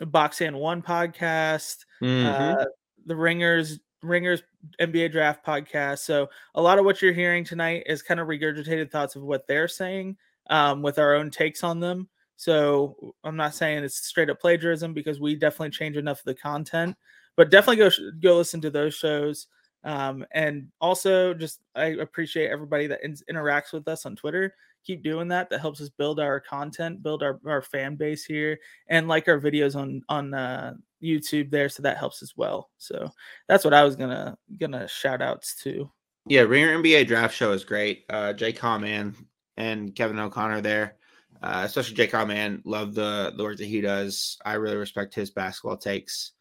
[0.00, 2.26] Box and One podcast, mm-hmm.
[2.60, 2.64] uh,
[3.04, 4.42] the Ringers Ringers
[4.80, 5.98] NBA Draft podcast.
[6.00, 9.48] So a lot of what you're hearing tonight is kind of regurgitated thoughts of what
[9.48, 10.16] they're saying
[10.50, 12.08] um, with our own takes on them.
[12.36, 16.34] So I'm not saying it's straight up plagiarism because we definitely change enough of the
[16.34, 16.96] content,
[17.36, 19.48] but definitely go go listen to those shows.
[19.84, 24.52] Um, and also, just I appreciate everybody that in- interacts with us on Twitter.
[24.84, 25.48] Keep doing that.
[25.50, 28.58] That helps us build our content, build our, our fan base here,
[28.88, 31.68] and like our videos on on uh, YouTube there.
[31.68, 32.70] So that helps as well.
[32.78, 33.10] So
[33.48, 35.90] that's what I was gonna gonna shout outs to.
[36.28, 38.04] Yeah, Ringer NBA Draft Show is great.
[38.10, 38.52] Uh, J.
[38.52, 39.14] Kyle Mann
[39.56, 40.96] and Kevin O'Connor there.
[41.42, 44.38] Uh, especially Jay Man, love the the work that he does.
[44.44, 46.32] I really respect his basketball takes.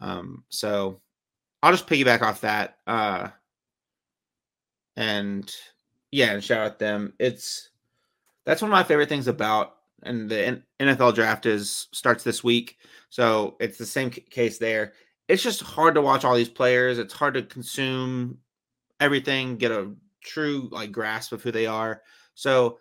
[0.00, 1.00] Um, so
[1.62, 2.78] I'll just piggyback off that.
[2.86, 3.28] Uh,
[4.96, 5.52] and
[6.10, 7.14] yeah, and shout out them.
[7.18, 7.70] It's
[8.44, 12.76] that's one of my favorite things about and the NFL draft is starts this week,
[13.08, 14.92] so it's the same case there.
[15.28, 16.98] It's just hard to watch all these players.
[16.98, 18.38] It's hard to consume
[19.00, 19.92] everything, get a
[20.22, 22.02] true like grasp of who they are.
[22.34, 22.78] So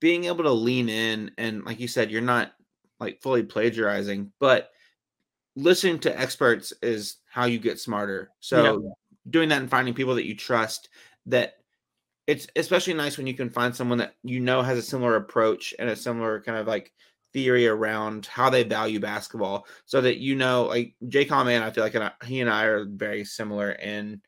[0.00, 2.52] being able to lean in and like you said, you're not
[2.98, 4.70] like fully plagiarizing, but
[5.54, 8.30] listening to experts is how you get smarter.
[8.40, 8.90] So yeah.
[9.30, 10.88] doing that and finding people that you trust
[11.26, 11.54] that
[12.26, 15.74] it's especially nice when you can find someone that you know has a similar approach
[15.78, 16.92] and a similar kind of like
[17.32, 21.84] theory around how they value basketball so that you know like Jay Man, I feel
[21.84, 24.20] like he and I are very similar in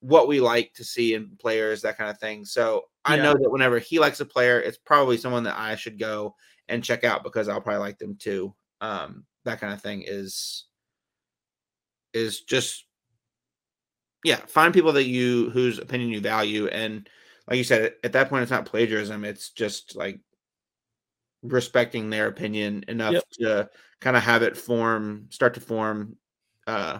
[0.00, 2.44] what we like to see in players, that kind of thing.
[2.44, 3.22] So I yeah.
[3.22, 6.34] know that whenever he likes a player, it's probably someone that I should go
[6.68, 8.54] and check out because I'll probably like them too.
[8.80, 10.66] Um, that kind of thing is
[12.12, 12.84] is just
[14.24, 17.08] yeah, find people that you whose opinion you value and
[17.48, 20.20] like you said at that point it's not plagiarism, it's just like
[21.42, 23.24] respecting their opinion enough yep.
[23.30, 23.70] to
[24.00, 26.16] kind of have it form start to form
[26.66, 26.98] uh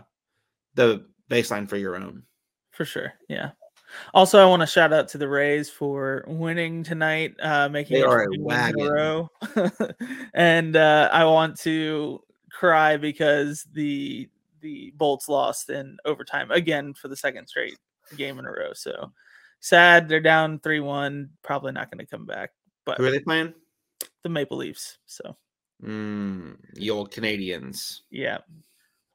[0.74, 2.22] the baseline for your own.
[2.78, 3.12] For sure.
[3.28, 3.50] Yeah.
[4.14, 8.02] Also, I want to shout out to the Rays for winning tonight, uh, making they
[8.02, 8.80] it are a wagon.
[8.82, 9.30] In a row.
[10.32, 12.22] and uh, I want to
[12.52, 14.28] cry because the
[14.60, 17.76] the Bolts lost in overtime again for the second straight
[18.16, 18.74] game in a row.
[18.74, 19.10] So
[19.58, 20.08] sad.
[20.08, 21.30] They're down three one.
[21.42, 22.50] Probably not going to come back.
[22.84, 23.54] But who are they playing?
[24.22, 24.98] The Maple Leafs.
[25.06, 25.36] So
[25.82, 28.02] mm, the old Canadians.
[28.12, 28.38] Yeah,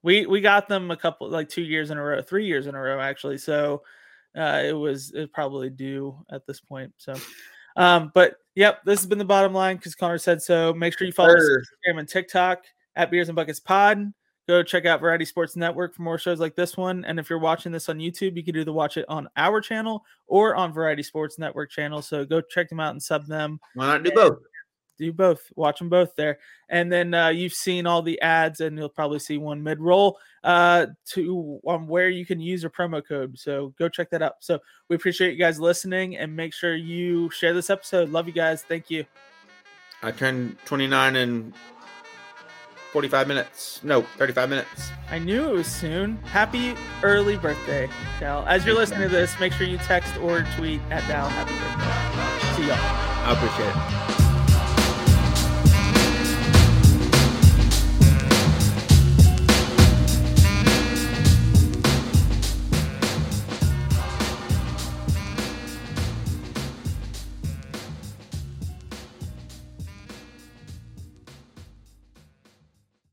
[0.04, 2.76] we we got them a couple like two years in a row, three years in
[2.76, 3.38] a row actually.
[3.38, 3.82] So
[4.38, 6.94] uh, it was it probably due at this point.
[6.98, 7.16] So,
[7.78, 10.74] um, but yep, this has been the bottom line because Conner said so.
[10.74, 12.64] Make sure you follow us on Instagram and TikTok
[12.96, 14.14] at Beers and Buckets Pod.
[14.46, 17.06] Go check out Variety Sports Network for more shows like this one.
[17.06, 20.04] And if you're watching this on YouTube, you can either watch it on our channel
[20.28, 22.02] or on Variety Sports Network channel.
[22.02, 23.58] So go check them out and sub them.
[23.76, 24.40] Why not do both?
[25.04, 25.52] Do both.
[25.56, 26.40] Watch them both there,
[26.70, 30.18] and then uh, you've seen all the ads, and you'll probably see one mid roll
[30.46, 33.38] uh, to on where you can use a promo code.
[33.38, 34.36] So go check that out.
[34.40, 38.12] So we appreciate you guys listening, and make sure you share this episode.
[38.12, 38.64] Love you guys.
[38.64, 39.04] Thank you.
[40.02, 41.54] I turned 29 in
[42.94, 43.82] 45 minutes.
[43.84, 44.92] No, 35 minutes.
[45.10, 46.16] I knew it was soon.
[46.24, 47.90] Happy early birthday,
[48.22, 48.48] Dowell.
[48.48, 51.28] As you're listening to this, make sure you text or tweet at Dowell.
[51.28, 52.56] Happy birthday.
[52.56, 53.04] See y'all.
[53.26, 54.23] I appreciate it.